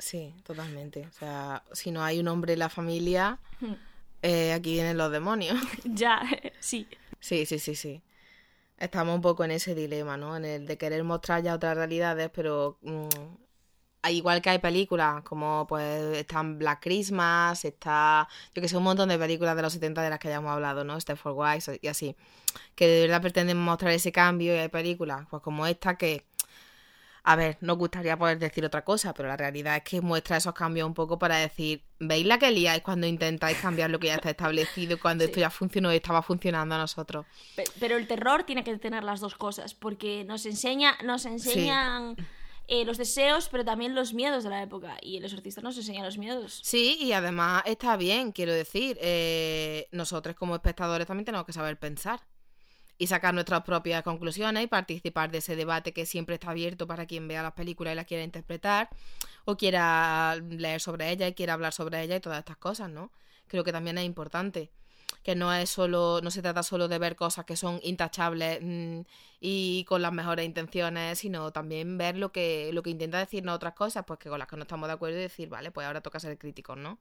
[0.00, 1.06] Sí, totalmente.
[1.06, 3.38] O sea, si no hay un hombre en la familia,
[4.22, 5.58] eh, aquí vienen los demonios.
[5.84, 6.22] ya,
[6.58, 6.88] sí.
[7.20, 8.02] Sí, sí, sí, sí.
[8.78, 10.36] Estamos un poco en ese dilema, ¿no?
[10.36, 13.08] En el de querer mostrar ya otras realidades, pero mm,
[14.08, 19.08] igual que hay películas, como pues están Black Christmas, está, yo que sé, un montón
[19.10, 20.98] de películas de los 70 de las que ya hemos hablado, ¿no?
[20.98, 22.16] Step for Wise y así,
[22.74, 26.24] que de verdad pretenden mostrar ese cambio y hay películas, pues como esta que,
[27.22, 30.54] a ver, nos gustaría poder decir otra cosa, pero la realidad es que muestra esos
[30.54, 34.14] cambios un poco para decir, ¿veis la que liáis cuando intentáis cambiar lo que ya
[34.14, 37.26] está establecido, cuando esto ya funcionó y estaba funcionando a nosotros?
[37.54, 42.16] Pe- Pero el terror tiene que tener las dos cosas, porque nos enseña, nos enseñan
[42.72, 44.96] eh, los deseos, pero también los miedos de la época.
[45.02, 46.60] Y el exorcista nos enseña los miedos.
[46.62, 51.80] Sí, y además está bien, quiero decir, eh, nosotros como espectadores también tenemos que saber
[51.80, 52.20] pensar
[52.96, 57.06] y sacar nuestras propias conclusiones y participar de ese debate que siempre está abierto para
[57.06, 58.88] quien vea las películas y las quiera interpretar
[59.46, 63.10] o quiera leer sobre ella y quiera hablar sobre ella y todas estas cosas, ¿no?
[63.48, 64.70] Creo que también es importante
[65.22, 69.00] que no es solo no se trata solo de ver cosas que son intachables mm,
[69.40, 73.74] y con las mejores intenciones sino también ver lo que lo que intenta decirnos otras
[73.74, 76.00] cosas pues que con las que no estamos de acuerdo y decir vale pues ahora
[76.00, 76.98] toca ser críticos no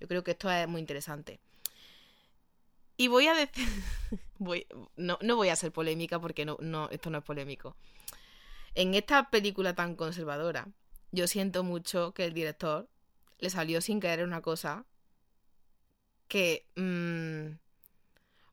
[0.00, 1.40] yo creo que esto es muy interesante.
[2.96, 3.66] Y voy a decir
[4.38, 7.76] voy no, no voy a ser polémica porque no, no esto no es polémico.
[8.74, 10.68] En esta película tan conservadora
[11.10, 12.88] yo siento mucho que el director
[13.38, 14.84] le salió sin querer una cosa
[16.28, 16.66] que.
[16.76, 17.56] mm,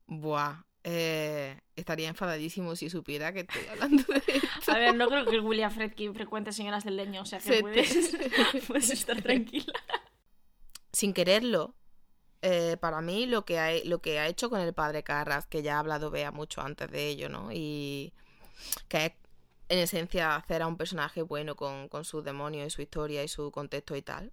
[0.07, 0.63] buah.
[0.84, 4.17] eh, estaría enfadadísimo si supiera que estoy hablando de
[4.59, 4.71] esto.
[4.71, 7.51] A ver, no creo que William Fredkin frecuente señoras del leño, o sea que Se
[7.55, 9.73] te- puedes, estar tranquila.
[10.93, 11.73] Sin quererlo,
[12.43, 15.63] eh, para mí lo que, ha, lo que ha hecho con el padre Carras, que
[15.63, 17.49] ya ha hablado Bea mucho antes de ello, ¿no?
[17.51, 18.13] Y
[18.88, 19.11] que es
[19.69, 23.28] en esencia hacer a un personaje bueno con, con sus demonios y su historia y
[23.28, 24.32] su contexto y tal.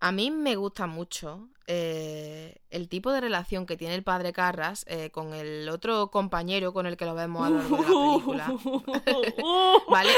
[0.00, 4.84] A mí me gusta mucho eh, el tipo de relación que tiene el padre Carras
[4.88, 8.46] eh, con el otro compañero con el que lo vemos a lo largo de la
[8.46, 8.54] película.
[9.90, 10.12] ¿Vale?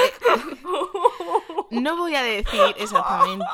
[1.70, 3.44] No voy a decir exactamente,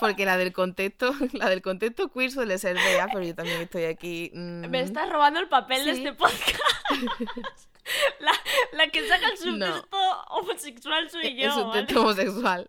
[0.00, 3.84] porque la del contexto, la del contexto queer suele ser Bea, pero yo también estoy
[3.84, 4.30] aquí.
[4.34, 6.60] mm, Me estás robando el papel de este podcast.
[8.20, 8.32] La,
[8.72, 9.98] la que saca el subtexto
[10.30, 11.48] homosexual soy yo.
[11.48, 12.68] es un homosexual.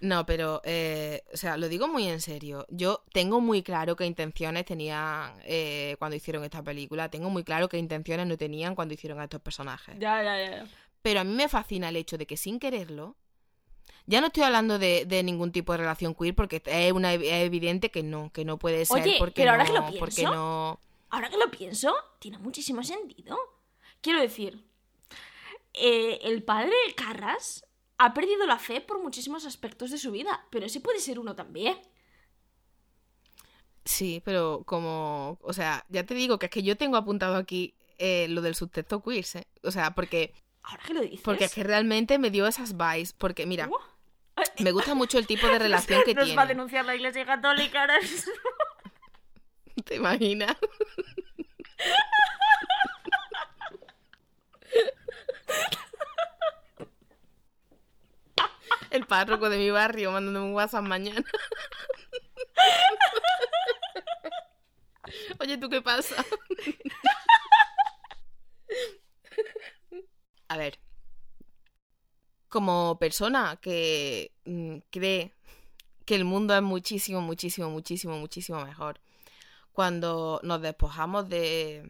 [0.00, 2.66] No, pero, eh, o sea, lo digo muy en serio.
[2.68, 7.10] Yo tengo muy claro qué intenciones tenían eh, cuando hicieron esta película.
[7.10, 9.94] Tengo muy claro qué intenciones no tenían cuando hicieron a estos personajes.
[9.98, 10.66] Ya, ya, ya.
[11.02, 13.16] Pero a mí me fascina el hecho de que sin quererlo,
[14.06, 17.22] Ya no estoy hablando de, de ningún tipo de relación queer porque es, una, es
[17.44, 20.14] evidente que no, que no puede ser Oye, porque pero ahora no, que lo porque
[20.16, 20.80] pienso, no...
[21.10, 23.38] Ahora que lo pienso, tiene muchísimo sentido.
[24.00, 24.64] Quiero decir,
[25.74, 27.64] eh, el padre Carras
[27.98, 31.34] ha perdido la fe por muchísimos aspectos de su vida, pero ese puede ser uno
[31.34, 31.76] también.
[33.84, 37.74] Sí, pero como, o sea, ya te digo que es que yo tengo apuntado aquí
[37.98, 39.44] eh, lo del subtexto queer, ¿eh?
[39.62, 41.20] O sea, porque, Ahora que lo dices.
[41.22, 43.68] porque es que realmente me dio esas vibes, porque mira,
[44.58, 46.36] me gusta mucho el tipo de relación que Nos tiene.
[46.36, 47.98] va a denunciar la iglesia católica ahora.
[49.84, 50.54] ¿Te imaginas?
[58.90, 61.24] El párroco de mi barrio mandándome un WhatsApp mañana.
[65.40, 66.24] Oye, ¿tú qué pasa?
[70.48, 70.78] A ver.
[72.48, 75.34] Como persona que mm, cree
[76.06, 79.00] que el mundo es muchísimo, muchísimo, muchísimo, muchísimo mejor
[79.78, 81.88] cuando nos despojamos de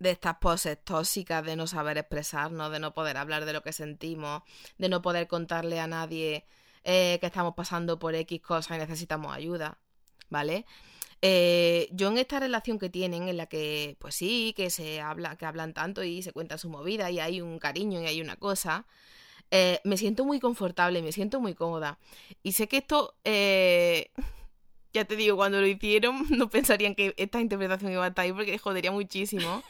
[0.00, 3.72] de estas poses tóxicas de no saber expresarnos, de no poder hablar de lo que
[3.72, 4.42] sentimos,
[4.78, 6.46] de no poder contarle a nadie
[6.84, 9.78] eh, que estamos pasando por X cosas y necesitamos ayuda,
[10.30, 10.64] ¿vale?
[11.20, 15.36] Eh, yo en esta relación que tienen, en la que, pues sí, que se habla,
[15.36, 18.36] que hablan tanto y se cuentan su movida y hay un cariño y hay una
[18.36, 18.86] cosa,
[19.50, 21.98] eh, me siento muy confortable, me siento muy cómoda.
[22.42, 23.14] Y sé que esto,
[24.94, 28.32] ya te digo, cuando lo hicieron no pensarían que esta interpretación iba a estar ahí
[28.32, 29.62] porque jodería muchísimo.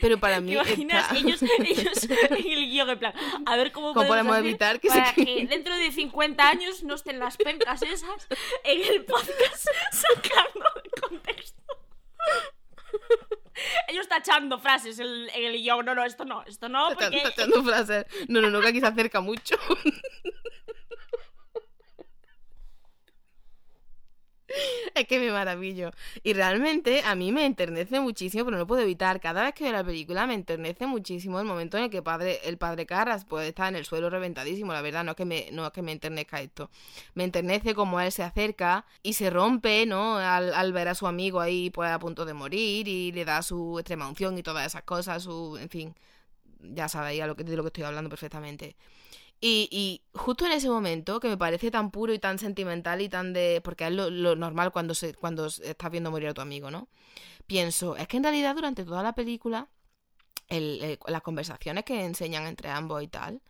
[0.00, 0.48] Pero para mí...
[0.48, 1.04] ¿Te imaginas?
[1.04, 3.14] está- Ellos, ellos en el guion, en plan,
[3.46, 5.24] a ver cómo, ¿Cómo podemos evitar que se para quede?
[5.36, 8.26] que dentro de 50 años no estén las pencas esas
[8.64, 11.60] en el podcast sacando de contexto.
[13.88, 15.84] Ellos tachando frases en, el guion.
[15.84, 17.16] No, no, esto no, esto no, porque...
[17.18, 18.06] está echando frases.
[18.28, 19.56] No, no, no, que aquí se acerca mucho.
[24.94, 25.90] Es que me maravillo.
[26.22, 29.20] Y realmente a mí me enternece muchísimo, pero no puedo evitar.
[29.20, 32.38] Cada vez que veo la película me enternece muchísimo el momento en el que padre,
[32.44, 34.72] el padre Carras pues, está en el suelo reventadísimo.
[34.72, 36.70] La verdad, no es que me, no que me enternezca esto.
[37.14, 40.16] Me enternece como él se acerca y se rompe, ¿no?
[40.18, 43.42] Al, al ver a su amigo ahí pues a punto de morir y le da
[43.42, 45.94] su extrema unción y todas esas cosas, su, en fin,
[46.60, 48.76] ya sabéis de lo que estoy hablando perfectamente.
[49.40, 53.08] Y, y justo en ese momento, que me parece tan puro y tan sentimental y
[53.08, 53.60] tan de...
[53.64, 56.88] Porque es lo, lo normal cuando, se, cuando estás viendo morir a tu amigo, ¿no?
[57.46, 59.68] Pienso, es que en realidad durante toda la película,
[60.48, 63.40] el- el- las conversaciones que enseñan entre ambos y tal,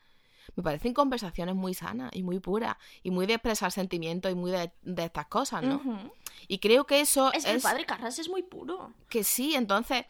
[0.56, 4.50] me parecen conversaciones muy sanas y muy puras y muy de expresar sentimientos y muy
[4.50, 6.10] de, de estas cosas, ¿no?
[6.48, 8.92] Y creo que eso Es que el padre Carras es muy puro.
[9.08, 10.04] que sí, entonces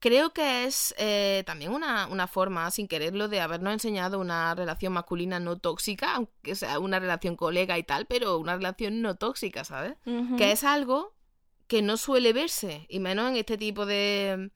[0.00, 4.94] creo que es eh, también una, una forma, sin quererlo, de habernos enseñado una relación
[4.94, 9.62] masculina no tóxica, aunque sea una relación colega y tal, pero una relación no tóxica,
[9.64, 9.94] ¿sabes?
[10.36, 11.14] Que es algo
[11.68, 14.50] que no suele verse, y menos en este tipo de...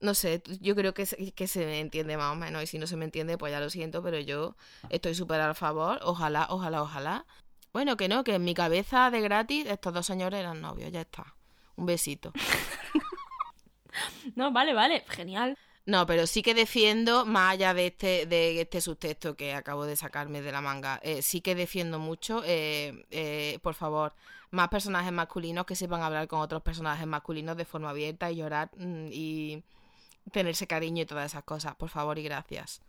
[0.00, 2.78] No sé, yo creo que se, que se me entiende más o menos, y si
[2.78, 4.54] no se me entiende, pues ya lo siento, pero yo
[4.90, 7.26] estoy súper a favor, ojalá, ojalá, ojalá.
[7.72, 11.00] Bueno, que no, que en mi cabeza de gratis estos dos señores eran novios, ya
[11.00, 11.34] está.
[11.76, 12.32] Un besito.
[14.36, 15.56] No, vale, vale, genial.
[15.86, 19.96] No, pero sí que defiendo, más allá de este, de este subtexto que acabo de
[19.96, 24.14] sacarme de la manga, eh, sí que defiendo mucho, eh, eh, por favor,
[24.50, 28.70] más personajes masculinos que sepan hablar con otros personajes masculinos de forma abierta y llorar
[28.78, 29.62] mm, y
[30.32, 32.80] tenerse cariño y todas esas cosas, por favor y gracias.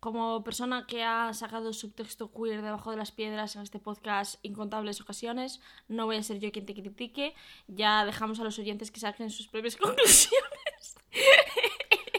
[0.00, 5.00] Como persona que ha sacado subtexto queer debajo de las piedras en este podcast incontables
[5.00, 7.34] ocasiones, no voy a ser yo quien te critique.
[7.66, 10.96] Ya dejamos a los oyentes que saquen sus propias conclusiones.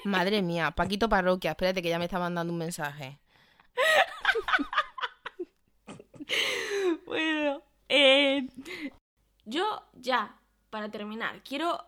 [0.03, 3.19] Madre mía, Paquito Parroquia, espérate que ya me está mandando un mensaje.
[7.05, 8.47] Bueno, eh,
[9.45, 10.35] yo ya,
[10.69, 11.79] para terminar, quiero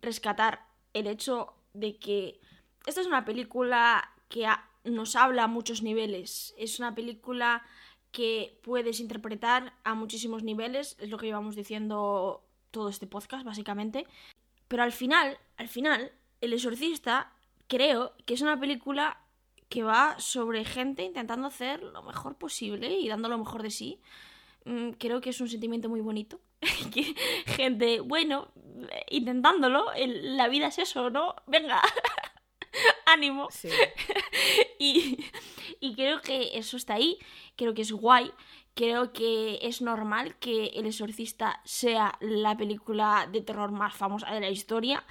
[0.00, 2.40] rescatar el hecho de que
[2.86, 6.54] esta es una película que ha- nos habla a muchos niveles.
[6.56, 7.62] Es una película
[8.12, 14.06] que puedes interpretar a muchísimos niveles, es lo que llevamos diciendo todo este podcast, básicamente.
[14.68, 17.32] Pero al final, al final, El Exorcista
[17.68, 19.20] creo que es una película
[19.68, 24.00] que va sobre gente intentando hacer lo mejor posible y dando lo mejor de sí.
[24.64, 26.40] Mm, Creo que es un sentimiento muy bonito.
[27.46, 28.48] gente, bueno,
[28.90, 31.34] eh, intentándolo, la vida es eso, ¿no?
[31.46, 31.82] Venga,
[33.06, 33.48] ánimo.
[33.50, 33.68] Sí.
[34.78, 35.24] Y,
[35.80, 37.18] y creo que eso está ahí,
[37.56, 38.30] creo que es guay,
[38.74, 44.40] creo que es normal que El Exorcista sea la película de terror más famosa de
[44.40, 45.02] la historia.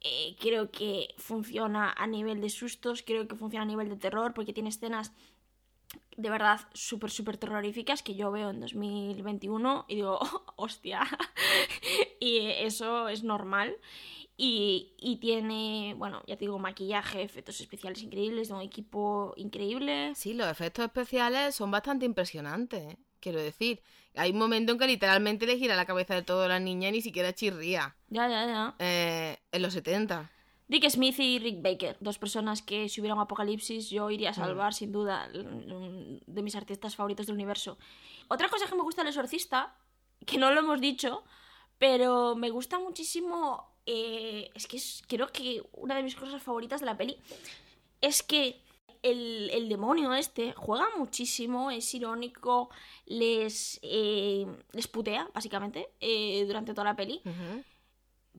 [0.00, 4.32] Eh, creo que funciona a nivel de sustos, creo que funciona a nivel de terror
[4.32, 5.12] porque tiene escenas
[6.16, 10.18] de verdad súper, súper terroríficas que yo veo en 2021 y digo,
[10.56, 11.02] hostia,
[12.20, 13.76] y eso es normal.
[14.42, 20.14] Y, y tiene, bueno, ya te digo, maquillaje, efectos especiales increíbles, de un equipo increíble.
[20.14, 22.98] Sí, los efectos especiales son bastante impresionantes, ¿eh?
[23.20, 23.82] quiero decir.
[24.14, 26.92] Hay un momento en que literalmente le gira la cabeza de toda la niña y
[26.92, 27.94] ni siquiera chirría.
[28.08, 28.74] Ya, ya, ya.
[28.78, 30.30] Eh, en los 70.
[30.68, 34.34] Dick Smith y Rick Baker, dos personas que si hubiera un apocalipsis yo iría a
[34.34, 37.76] salvar sin duda de mis artistas favoritos del universo.
[38.28, 39.76] Otra cosa que me gusta del exorcista,
[40.24, 41.24] que no lo hemos dicho,
[41.76, 46.78] pero me gusta muchísimo, eh, es que es, creo que una de mis cosas favoritas
[46.78, 47.16] de la peli
[48.00, 48.62] es que
[49.02, 52.70] el, el demonio este juega muchísimo, es irónico,
[53.06, 57.20] les, eh, les putea, básicamente, eh, durante toda la peli.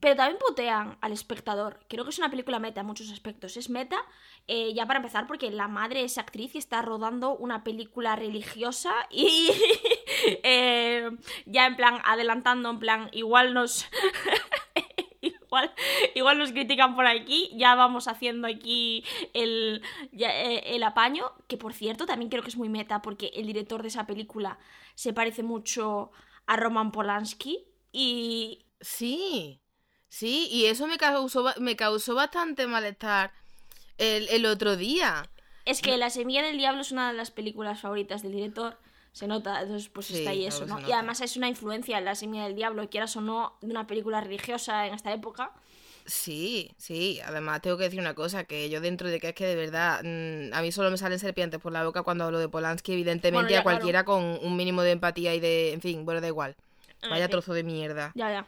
[0.00, 1.78] Pero también putean al espectador.
[1.88, 3.56] Creo que es una película meta en muchos aspectos.
[3.56, 4.02] Es meta,
[4.48, 8.92] eh, ya para empezar, porque la madre es actriz y está rodando una película religiosa
[9.10, 9.50] y
[10.42, 11.10] eh,
[11.44, 13.86] ya en plan, adelantando, en plan, igual nos...
[15.52, 15.70] Igual,
[16.14, 21.58] igual nos critican por aquí, ya vamos haciendo aquí el, ya, eh, el apaño, que
[21.58, 24.58] por cierto también creo que es muy meta porque el director de esa película
[24.94, 26.10] se parece mucho
[26.46, 29.60] a Roman Polanski y Sí,
[30.08, 33.32] sí, y eso me causó, me causó bastante malestar
[33.98, 35.30] el, el otro día.
[35.66, 38.78] Es que La Semilla del Diablo es una de las películas favoritas del director.
[39.12, 40.80] Se nota, entonces pues Sí, está ahí eso, ¿no?
[40.88, 44.20] Y además es una influencia La Semilla del Diablo, quieras o no, de una película
[44.20, 45.52] religiosa en esta época.
[46.04, 49.46] Sí, sí, además tengo que decir una cosa, que yo dentro de que es que
[49.46, 52.48] de verdad, mm, a mí solo me salen serpientes por la boca cuando hablo de
[52.48, 56.04] Polanski, evidentemente Bueno, ya, a cualquiera con un mínimo de empatía y de, en fin,
[56.04, 56.56] bueno, da igual.
[57.02, 57.32] En Vaya fin.
[57.32, 58.12] trozo de mierda.
[58.14, 58.46] Ya, ya.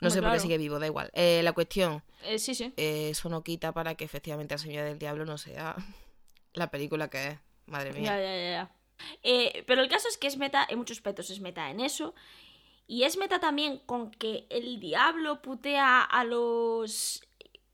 [0.00, 1.10] No sé por qué sigue vivo, da igual.
[1.14, 2.72] Eh, la cuestión, Eh, sí, sí.
[2.76, 5.76] eh, eso no quita para que efectivamente La Semilla del Diablo no sea
[6.54, 7.38] la película que es.
[7.66, 8.02] Madre mía.
[8.02, 8.70] Ya, ya, ya, ya.
[9.22, 12.14] Eh, pero el caso es que es meta en muchos aspectos, es meta en eso.
[12.86, 17.22] Y es meta también con que el diablo putea a los.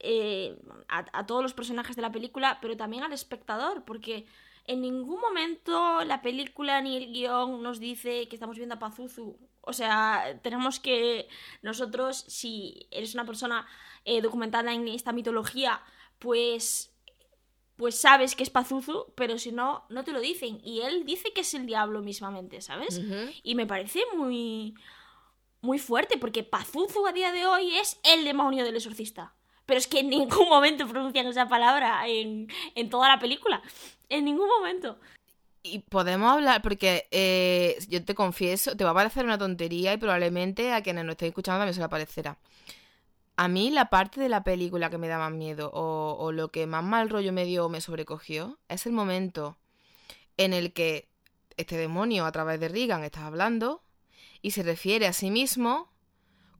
[0.01, 0.57] eh,
[0.89, 4.26] a, a todos los personajes de la película, pero también al espectador, porque
[4.64, 9.37] en ningún momento la película ni el guion nos dice que estamos viendo a Pazuzu.
[9.62, 11.29] O sea, tenemos que
[11.62, 13.66] nosotros, si eres una persona
[14.05, 15.83] eh, documentada en esta mitología,
[16.18, 16.95] pues
[17.79, 20.61] pues sabes que es Pazuzu, pero si no, no te lo dicen.
[20.64, 23.01] Y él dice que es el diablo mismamente, ¿sabes?
[23.45, 24.74] Y me parece muy.
[25.61, 29.33] muy fuerte, porque Pazuzu a día de hoy es el demonio del exorcista.
[29.64, 33.62] Pero es que en ningún momento pronuncian esa palabra en, en toda la película.
[34.09, 34.99] En ningún momento.
[35.62, 39.99] Y podemos hablar, porque eh, yo te confieso, te va a parecer una tontería y
[39.99, 42.39] probablemente a quienes nos estén escuchando también se le parecerá.
[43.41, 46.66] A mí la parte de la película que me da más miedo o, lo que
[46.66, 49.57] más mal rollo me dio o me sobrecogió es el momento
[50.36, 51.09] en el que
[51.57, 53.84] este demonio a través de Regan está hablando
[54.43, 55.89] y se refiere a sí mismo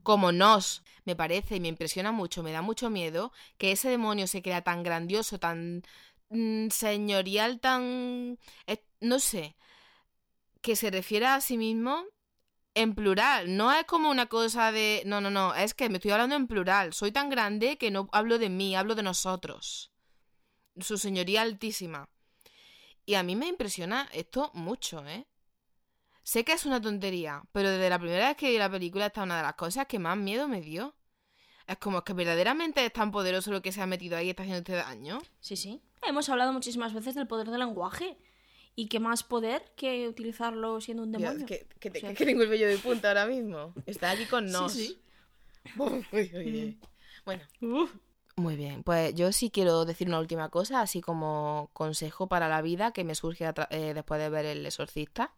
[0.03, 0.81] como nos.
[1.03, 4.61] Me parece y me impresiona mucho, me da mucho miedo que ese demonio se crea
[4.61, 5.83] tan grandioso, tan
[6.29, 8.39] mm, señorial, tan...
[9.01, 9.57] no sé,
[10.61, 12.05] que se refiera a sí mismo
[12.79, 13.55] en plural.
[13.57, 15.03] No es como una cosa de...
[15.05, 16.93] No, no, no, es que me estoy hablando en plural.
[16.93, 19.91] Soy tan grande que no hablo de mí, hablo de nosotros.
[20.79, 22.09] Su señoría altísima.
[23.05, 25.27] Y a mí me impresiona esto mucho, ¿eh?
[26.23, 29.21] Sé que es una tontería, pero desde la primera vez que vi la película esta
[29.21, 30.95] es una de las cosas que más miedo me dio.
[31.67, 34.43] Es como que verdaderamente es tan poderoso lo que se ha metido ahí y está
[34.43, 35.19] haciendo este daño.
[35.39, 35.81] Sí, sí.
[36.03, 38.17] Hemos hablado muchísimas veces del poder del lenguaje.
[38.79, 41.45] Y qué más poder que utilizarlo siendo un demonio.
[41.45, 43.73] Dios, que, que, te- O sea, que tengo el vello de punta ahora mismo.
[43.85, 44.71] Está aquí con Sí, nos.
[44.71, 45.01] sí.
[45.77, 46.79] Uy, uy, uy.
[47.25, 47.43] Bueno.
[48.37, 52.61] Muy bien, pues yo sí quiero decir una última cosa, así como consejo para la
[52.61, 55.33] vida que me surge eh, después de ver El Exorcista.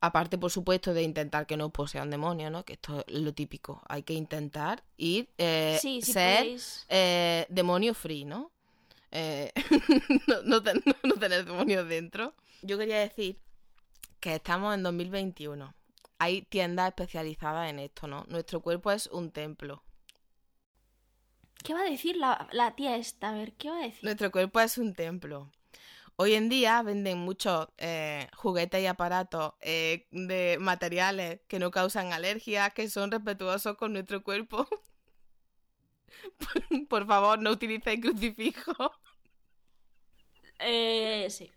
[0.00, 2.64] Aparte, por supuesto, de intentar que no posea un demonio, ¿no?
[2.64, 3.82] Que esto es lo típico.
[3.88, 6.46] Hay que intentar ir, eh, Sí, sí ser
[6.88, 8.50] eh, demonio free, ¿no?
[9.10, 9.52] Eh,
[10.28, 12.34] no, no ten- no tener demonios dentro.
[12.62, 13.38] Yo quería decir
[14.20, 15.74] que estamos en 2021.
[16.18, 18.24] Hay tiendas especializadas en esto, ¿no?
[18.28, 19.82] Nuestro cuerpo es un templo.
[21.64, 23.30] ¿Qué va a decir la, la tía esta?
[23.30, 24.04] A ver, ¿qué va a decir?
[24.04, 25.50] Nuestro cuerpo es un templo.
[26.16, 32.12] Hoy en día venden muchos eh, juguetes y aparatos eh, de materiales que no causan
[32.12, 34.66] alergias, que son respetuosos con nuestro cuerpo.
[36.88, 38.92] Por, favor, no utilicéis crucifijo.
[40.58, 41.50] Eh, sí.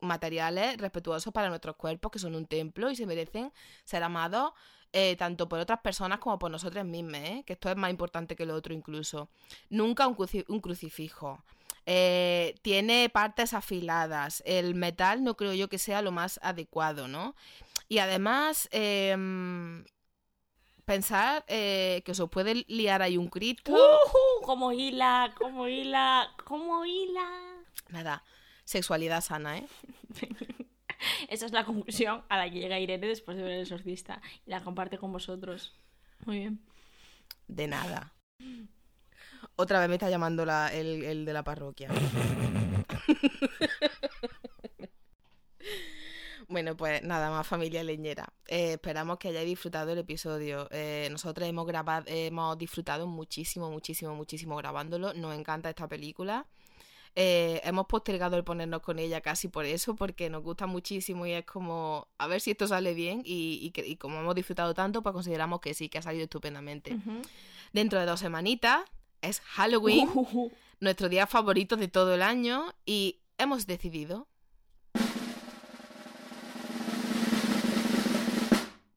[0.00, 3.52] Materiales respetuosos para nuestros cuerpos, que son un templo y se merecen
[3.84, 4.52] ser amados
[4.92, 7.44] eh, tanto por otras personas como por nosotros mismos, ¿eh?
[7.46, 9.28] que esto es más importante que lo otro incluso.
[9.68, 11.44] Nunca un, cruci- un crucifijo.
[11.86, 14.42] Eh, tiene partes afiladas.
[14.46, 17.36] El metal no creo yo que sea lo más adecuado, ¿no?
[17.88, 19.84] Y además, em,
[20.90, 23.72] pensar eh, que os puede liar ahí un Cristo.
[23.72, 24.42] ¡Uh!
[24.42, 27.30] Como hila, como hila, como hila.
[27.90, 28.24] Nada,
[28.64, 29.68] sexualidad sana, ¿eh?
[31.28, 34.50] Esa es la conclusión a la que llega Irene después de ver el exorcista y
[34.50, 35.72] la comparte con vosotros.
[36.26, 36.60] Muy bien.
[37.46, 38.12] De nada.
[39.56, 41.88] Otra vez me está llamando la- el, el de la parroquia.
[46.50, 48.32] Bueno, pues nada más familia leñera.
[48.48, 50.66] Eh, esperamos que hayáis disfrutado el episodio.
[50.72, 55.14] Eh, nosotros hemos grabado, hemos disfrutado muchísimo, muchísimo, muchísimo grabándolo.
[55.14, 56.48] Nos encanta esta película.
[57.14, 61.32] Eh, hemos postergado el ponernos con ella casi por eso, porque nos gusta muchísimo y
[61.34, 65.12] es como a ver si esto sale bien y, y como hemos disfrutado tanto, pues
[65.12, 66.96] consideramos que sí, que ha salido estupendamente.
[67.72, 68.82] Dentro de dos semanitas
[69.22, 70.08] es Halloween,
[70.80, 74.26] nuestro día favorito de todo el año y hemos decidido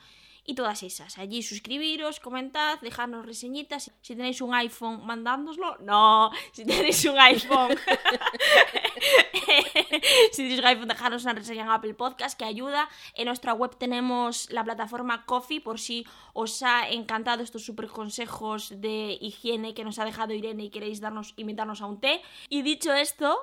[0.50, 1.20] y todas esas.
[1.20, 3.92] Allí suscribiros, comentad, dejadnos reseñitas.
[4.02, 5.78] Si tenéis un iPhone, mandádnoslo.
[5.82, 7.78] No, si tenéis un iPhone.
[10.32, 12.90] si tenéis un iPhone, dejadnos una reseña en Apple Podcast que ayuda.
[13.14, 18.82] En nuestra web tenemos la plataforma Coffee por si os ha encantado estos super consejos
[18.82, 22.24] de higiene que nos ha dejado Irene y queréis darnos, invitarnos a un té.
[22.50, 23.38] Y dicho esto,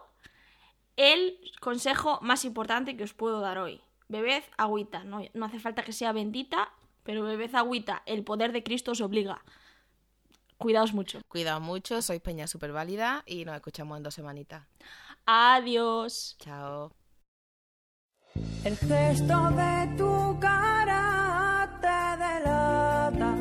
[0.96, 3.85] el consejo más importante que os puedo dar hoy.
[4.08, 8.62] Bebed agüita, no, no hace falta que sea bendita, pero bebed agüita, el poder de
[8.62, 9.42] Cristo os obliga.
[10.58, 11.20] Cuidaos mucho.
[11.28, 14.64] Cuidaos mucho, sois Peña Super Válida y nos escuchamos en dos semanitas.
[15.26, 16.36] Adiós.
[16.38, 16.92] Chao.
[18.64, 23.34] El gesto de tu cara te delata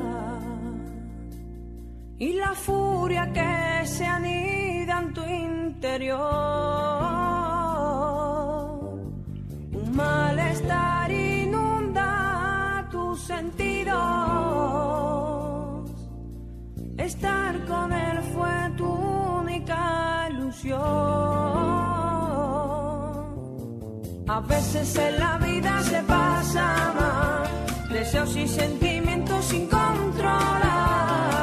[2.17, 7.04] y la furia que se anida en tu interior.
[17.05, 20.79] Estar con él fue tu única ilusión.
[24.27, 31.34] A veces en la vida se pasa más, deseos y sentimientos sin controlar.